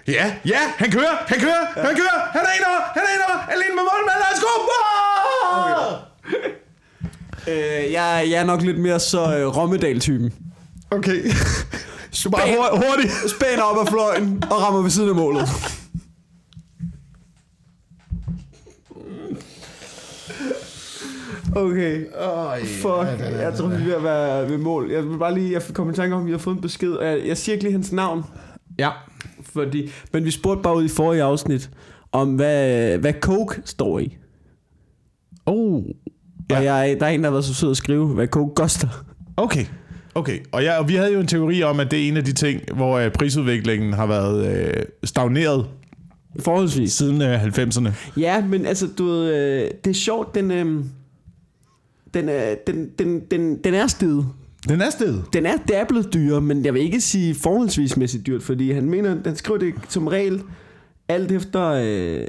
[0.08, 3.74] Ja, ja, han kører, han kører, han kører, han er indover, han er indover, alene
[3.74, 4.52] med målmanden, lad os gå!
[7.52, 10.32] Øh, jeg, jeg er nok lidt mere så øh, Rommedal-typen.
[10.90, 11.22] Okay.
[12.24, 13.12] Du bare hur- hurtigt.
[13.30, 15.48] Spænder op af fløjen og rammer ved siden af målet.
[21.56, 22.04] Okay.
[22.20, 24.90] Oh, Fuck, jeg tror, vi er ved at være ved mål.
[24.90, 26.98] Jeg vil bare lige, jeg kom i tanke om, at vi har fået en besked.
[27.00, 28.24] Jeg, jeg siger ikke lige hans navn,
[28.78, 28.90] Ja.
[29.56, 31.70] Fordi, men vi spurgte bare ud i forrige afsnit,
[32.12, 34.16] om hvad, hvad Coke står i.
[35.46, 35.82] Oh.
[36.50, 36.56] Ja.
[36.56, 38.88] Og jeg, der er en, der har været så sød at skrive, hvad Coke koster.
[39.36, 39.64] Okay.
[40.14, 42.24] Okay, og, ja, og vi havde jo en teori om, at det er en af
[42.24, 45.66] de ting, hvor øh, prisudviklingen har været øh, stagneret
[46.40, 46.92] Forholdsvis.
[46.92, 47.90] siden øh, 90'erne.
[48.16, 50.84] Ja, men altså, du ved, øh, det er sjovt, den, øh,
[52.14, 54.26] den, er, den, den, den, den er steget.
[54.68, 55.22] Den er sted.
[55.32, 58.90] Den er, det er blevet dyrere, men jeg vil ikke sige forholdsvismæssigt dyrt, fordi han
[58.90, 60.42] mener, han skriver det som regel
[61.08, 62.26] alt efter, øh,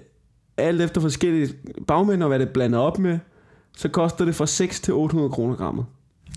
[0.58, 1.54] alt efter forskellige
[1.88, 3.20] bagmænd og hvad det er blandet op med,
[3.78, 5.86] så koster det fra 6 til 800 kroner grammet.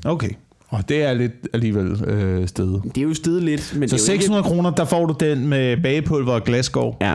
[0.04, 0.30] Okay.
[0.68, 2.80] Og det er lidt alligevel øh, sted.
[2.82, 5.14] Det er jo stedet lidt, men Så det er jo 600 kroner, der får du
[5.20, 6.94] den med bagepulver og glasgård.
[6.94, 7.14] Ikke, ja.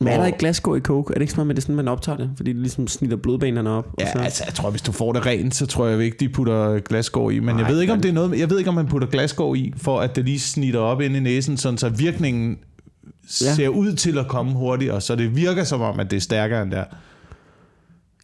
[0.00, 1.10] Men er der Og- ikke glasgård i coke?
[1.10, 2.30] Er det ikke sådan noget med, det sådan, man optager det?
[2.36, 3.86] Fordi det ligesom snitter blodbanerne op?
[3.86, 4.18] og Ja, så...
[4.18, 7.32] altså jeg tror, hvis du får det rent, så tror jeg ikke, de putter glasgård
[7.32, 7.38] i.
[7.40, 9.08] Men Nej, jeg ved ikke, om det er noget, jeg ved ikke, om man putter
[9.08, 12.58] glasgård i, for at det lige snitter op ind i næsen, sådan så virkningen
[13.42, 13.54] Ja.
[13.54, 16.62] ser ud til at komme hurtigere, så det virker som om, at det er stærkere
[16.62, 16.84] end der.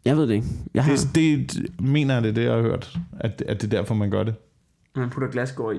[0.05, 0.47] Jeg ved det ikke.
[0.75, 0.93] Jeg har...
[1.15, 3.95] Det, det mener jeg, det er det, jeg har hørt, at, at det er derfor,
[3.95, 4.35] man gør det.
[4.97, 5.79] Man putter glasgård i.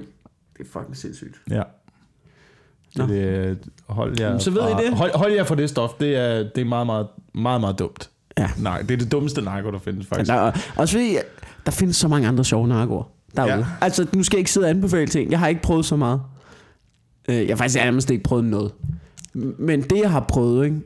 [0.58, 1.36] Det er fucking sindssygt.
[1.50, 1.62] Ja.
[2.98, 3.08] Nå.
[3.08, 4.94] det, hold jer, så ved I fra- det.
[4.98, 5.90] Hold, hold jer for det stof.
[6.00, 8.10] Det er, det er meget, meget, meget, meget dumt.
[8.38, 8.50] Ja.
[8.58, 10.28] Nej, det er det dummeste narko, der findes faktisk.
[10.32, 11.18] Der, er- også fordi,
[11.66, 13.04] der findes så mange andre sjove narkoer
[13.36, 13.52] derude.
[13.54, 13.58] Ja.
[13.60, 13.66] Ja.
[13.82, 15.32] Altså, nu skal jeg ikke sidde og anbefale ting.
[15.32, 16.22] Jeg har ikke prøvet så meget.
[17.30, 18.72] Øh, Jeg har faktisk nærmest ikke prøvet noget.
[19.60, 20.82] Men det, jeg har prøvet, ikke?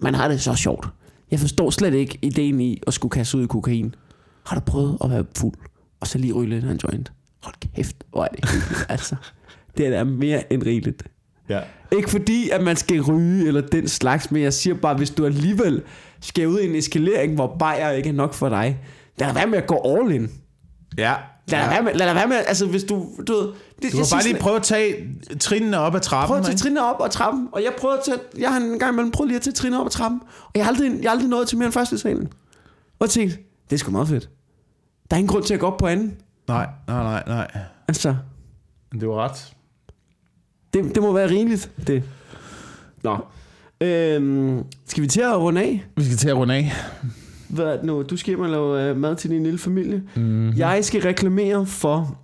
[0.00, 0.86] man har det så sjovt.
[1.30, 3.94] Jeg forstår slet ikke ideen i at skulle kaste ud i kokain.
[4.46, 5.54] Har du prøvet at være fuld,
[6.00, 7.12] og så lige ryge lidt af en joint?
[7.42, 9.16] Hold kæft, hvor er det hyggeligt, altså.
[9.76, 11.02] Det er da mere end rigeligt.
[11.50, 11.60] Ja.
[11.92, 15.26] Ikke fordi, at man skal ryge eller den slags, men jeg siger bare, hvis du
[15.26, 15.82] alligevel
[16.20, 18.78] skal ud i en eskalering, hvor bajer ikke er nok for dig,
[19.18, 20.30] lad dig være med at gå all in.
[20.98, 21.14] Ja.
[21.48, 23.48] Lad dig være med, lad være med altså hvis du, du ved,
[23.82, 25.08] det, Du må bare lige prøve at tage
[25.40, 26.28] trinene op ad trappen.
[26.28, 28.78] prøv at tage trinene op og trappen, og jeg prøver at tage, jeg har en
[28.78, 31.10] gang imellem prøvet lige at tage trinene op og trappen, og jeg har aldrig, jeg
[31.10, 32.26] har aldrig nået til mere end første salen.
[32.98, 33.36] Og jeg tænkte,
[33.70, 34.30] det er sgu meget fedt.
[35.10, 36.16] Der er ingen grund til at gå op på anden.
[36.48, 37.50] Nej, nej, nej, nej.
[37.88, 38.14] Altså,
[39.00, 39.52] Det var ret.
[40.74, 42.02] Det, det må være rimeligt, det.
[43.02, 43.16] Nå.
[43.80, 45.84] Øhm, skal vi til at runde af?
[45.96, 46.72] Vi skal til at runde af.
[47.48, 48.02] Hvad er det nu?
[48.02, 50.02] Du skal hjem og lave øh, mad til din lille familie.
[50.14, 50.24] Mhm.
[50.24, 50.58] Mm-hmm.
[50.58, 52.18] Jeg skal reklamere for,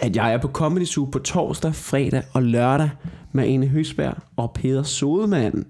[0.00, 2.90] at jeg er på Comedy Zoo på torsdag, fredag og lørdag
[3.32, 5.64] med Ane Høsberg og Peter Sodemann.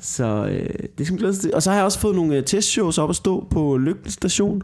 [0.00, 1.54] Så øh, det skal man glæde sig til.
[1.54, 4.62] Og så har jeg også fået nogle øh, testshows op at stå på Lykke Station,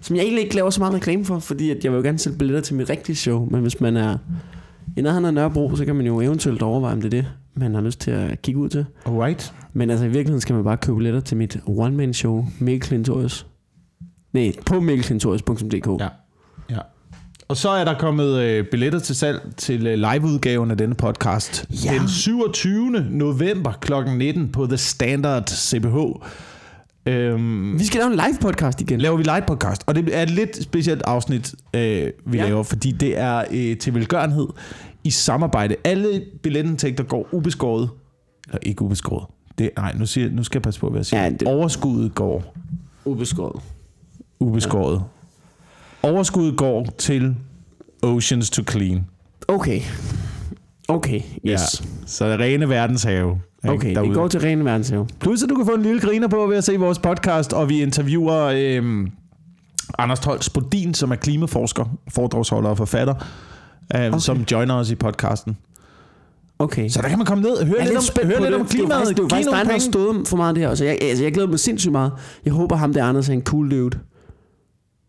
[0.00, 2.18] som jeg egentlig ikke laver så meget reklame for, fordi at jeg vil jo gerne
[2.18, 3.48] sælge billetter til mit rigtige show.
[3.50, 4.18] Men hvis man er
[4.96, 7.74] i nærheden af Nørrebro, så kan man jo eventuelt overveje, om det er det, man
[7.74, 8.86] har lyst til at kigge ud til.
[9.06, 9.54] Alright.
[9.72, 13.46] Men altså i virkeligheden skal man bare købe billetter til mit one-man-show, Mikkel Klintorius.
[14.32, 16.00] Nej, på mikkelklintorius.dk.
[16.00, 16.08] Ja.
[16.70, 16.78] ja.
[17.48, 21.66] Og så er der kommet øh, billetter til salg til øh, liveudgaven af denne podcast.
[21.84, 21.98] Ja.
[21.98, 22.90] Den 27.
[23.10, 23.92] november kl.
[24.16, 25.96] 19 på The Standard CBH.
[27.06, 29.00] Øhm, Vi skal lave en live podcast igen.
[29.00, 32.44] laver vi live podcast, og det er et lidt specielt afsnit, øh, vi Ja.
[32.44, 34.46] laver, fordi det er øh, til velgørenhed
[35.04, 35.76] i samarbejde.
[35.84, 37.90] Alle billetindtægter går ubeskåret,
[38.46, 39.26] eller ikke ubeskåret,
[39.58, 41.22] det, nej, nu, siger, nu skal jeg passe på, hvad jeg siger.
[41.22, 41.48] Ja, det- det...
[41.48, 42.54] Overskuddet går
[43.04, 43.62] Ubeskåret.
[44.40, 45.02] ubeskåret.
[46.04, 46.08] Ja.
[46.08, 47.36] Overskuddet går til
[48.02, 49.06] Oceans to Clean.
[49.48, 49.80] Okay.
[50.88, 51.24] Okay, yes.
[51.44, 51.56] Ja.
[52.06, 53.40] Så det rene verdenshave.
[53.64, 54.08] Okay, derude.
[54.08, 55.06] det går til rene verdenshave.
[55.20, 57.68] Plus at du kan få en lille griner på ved at se vores podcast, og
[57.68, 59.10] vi interviewer øhm,
[59.98, 61.84] Anders Tolz Bodin, som er klimaforsker,
[62.14, 63.14] foredragsholder og forfatter,
[63.96, 64.18] øhm, okay.
[64.18, 65.56] som joiner os i podcasten.
[66.58, 66.88] Okay.
[66.88, 68.74] Så der kan man komme ned og høre lidt, lidt om, høre lidt om Det
[68.74, 69.06] er jo klimaet.
[69.06, 70.74] faktisk, det er jo faktisk nogle dig, der har stået for meget det her.
[70.74, 72.12] Så jeg, altså, jeg glæder mig sindssygt meget.
[72.44, 73.98] Jeg håber ham der Anders er en cool dude.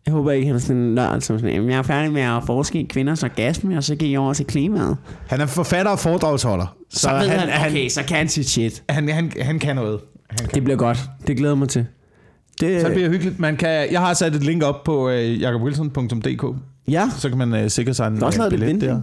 [0.06, 2.22] Jeg håber ikke, han er sådan en nørd, som sådan, "Jamen, jeg er færdig med
[2.22, 4.96] at forske i kvinders orgasme, og så gik jeg over til klimaet.
[5.26, 6.76] Han er forfatter og foredragsholder.
[6.90, 8.82] Så, Så ved han, han, okay, så kan han sit shit.
[8.88, 10.00] han, han, han kan noget.
[10.30, 10.54] Han kan.
[10.54, 11.10] Det bliver godt.
[11.26, 11.86] Det glæder mig til.
[12.60, 13.38] Det, Så det bliver hyggeligt.
[13.38, 16.56] Man kan, jeg har sat et link op på øh, jakobwilson.dk,
[16.88, 19.00] ja, så kan man øh, sikre sig en Der er også øh, billet event, der.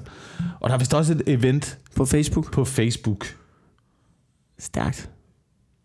[0.60, 2.52] Og der er vist også et event på Facebook.
[2.52, 3.26] på Facebook.
[4.60, 5.10] Stærkt.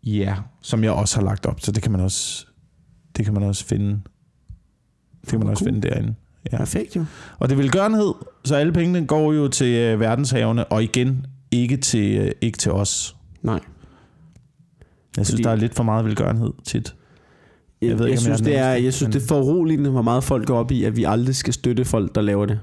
[0.03, 2.45] Ja, som jeg også har lagt op, så det kan man også,
[3.17, 3.99] det kan man også finde.
[5.23, 5.73] Det kan man også Cool.
[5.73, 6.15] finde derinde.
[6.51, 6.57] Ja.
[6.57, 7.05] Perfekt jo.
[7.39, 8.13] Og det er velgørenhed,
[8.45, 12.71] så alle pengene går jo til øh, verdenshavene, og igen, ikke til, øh, ikke til
[12.71, 13.15] os.
[13.41, 13.59] Nej.
[15.17, 16.95] Jeg synes, Fordi- der er lidt for meget velgørenhed tit.
[17.81, 20.01] Jeg, jeg, ved ikke, jeg synes, det er, jeg synes, det er for uroligende, hvor
[20.01, 22.59] meget folk går op i, at vi aldrig skal støtte folk, der laver det.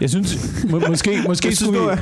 [0.00, 0.38] Jeg synes,
[0.70, 1.86] må, måske, måske skulle vi...
[1.86, 1.96] er-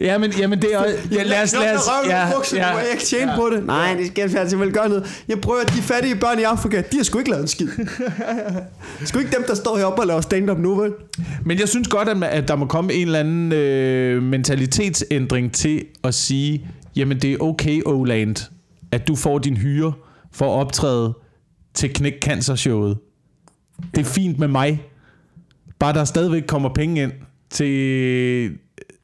[0.00, 0.84] Jamen, jamen, det er...
[1.12, 2.26] Ja, lad os, lad os, ja,
[2.56, 3.66] ja, jeg ikke tjene på det.
[3.66, 5.02] Nej, det skal jeg til velgørenhed.
[5.28, 7.68] Jeg prøver, at de fattige børn i Afrika, de har sgu ikke lavet en skid.
[9.06, 10.92] sgu ikke dem, der står heroppe og laver stand-up nu, vel?
[11.44, 15.52] Men jeg synes godt, at, man- at der må komme en eller anden øh, mentalitetsændring
[15.52, 18.36] til at sige, jamen det er okay, Oland,
[18.92, 19.92] at du får din hyre
[20.32, 21.14] for at optræde
[21.74, 22.98] til Knæk Cancer showet.
[23.94, 24.82] Det er fint med mig.
[25.78, 27.12] Bare der stadigvæk kommer penge ind
[27.50, 28.52] til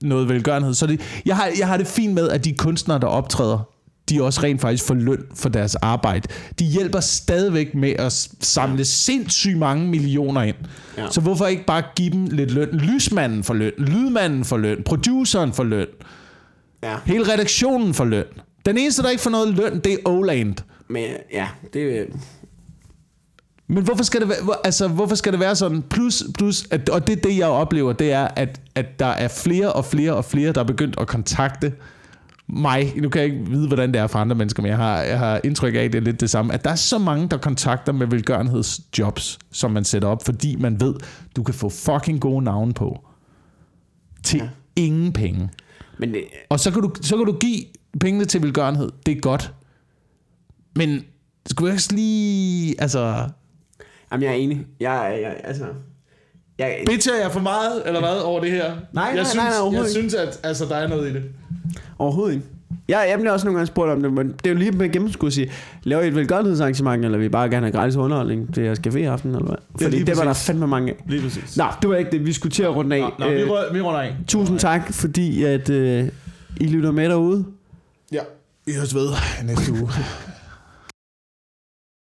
[0.02, 0.74] noget velgørenhed.
[0.74, 3.68] Så det, jeg, har, jeg har det fint med, at de kunstnere, der optræder,
[4.10, 6.28] de også rent faktisk får løn for deres arbejde.
[6.58, 10.56] De hjælper stadigvæk med at samle sindssygt mange millioner ind.
[10.98, 11.10] Ja.
[11.10, 12.68] Så hvorfor ikke bare give dem lidt løn?
[12.72, 15.86] Lysmanden får løn, lydmanden får løn, produceren får løn,
[16.82, 16.96] Ja.
[17.06, 18.24] hele redaktionen får løn.
[18.66, 20.54] Den eneste, der ikke får noget løn, det er Oland.
[20.88, 22.06] Men ja, det
[23.66, 25.82] Men hvorfor skal det være, altså, hvorfor skal det være sådan?
[25.82, 29.72] Plus, plus at, og det det, jeg oplever, det er, at, at der er flere
[29.72, 31.72] og flere og flere, der er begyndt at kontakte
[32.48, 32.92] mig.
[32.96, 35.18] Nu kan jeg ikke vide, hvordan det er for andre mennesker, men jeg har, jeg
[35.18, 36.54] har indtryk af, at det er lidt det samme.
[36.54, 40.80] At der er så mange, der kontakter med velgørenhedsjobs, som man sætter op, fordi man
[40.80, 40.94] ved,
[41.36, 43.06] du kan få fucking gode navne på.
[44.24, 44.44] Til Ja.
[44.44, 44.50] ja.
[44.76, 45.48] ingen penge.
[45.98, 47.64] Men det, Og så kan, du, så kan du give
[48.00, 48.88] pengene til velgørenhed.
[49.06, 49.52] Det er godt.
[50.76, 51.04] Men
[51.46, 52.80] skulle jeg ikke lige...
[52.80, 53.28] Altså,
[54.14, 54.66] jamen, jeg er enig.
[54.80, 55.64] Jeg, jeg, altså...
[56.58, 58.64] Jeg, Bitcher jeg for meget, eller hvad, over det her?
[58.92, 61.22] nej, jeg nej, synes, nej, jeg overhovedet synes at altså, der er noget i det.
[61.98, 62.46] Overhovedet ikke.
[62.88, 64.92] Jeg, jeg bliver også nogle gange spurgt om det, men det er jo lige med
[64.92, 65.50] gennemskud at sige,
[65.82, 68.96] laver I et velgørenhedsarrangement, eller vil I bare gerne have gratis underholdning til jeres café
[68.98, 69.56] i aften, eller hvad?
[69.80, 70.96] Fordi lige det var der fandme mange af.
[71.08, 71.56] Lige præcis.
[71.56, 73.00] Nå, det var ikke det, vi skulle til at runde af.
[73.00, 74.16] Nå, nå, vi, Øh, rø- vi runder af.
[74.28, 76.08] tusind tak, fordi at øh,
[76.60, 77.44] I lytter med derude.
[78.12, 78.20] Ja.
[78.66, 79.08] Vi høres ved
[79.44, 79.90] næste uge.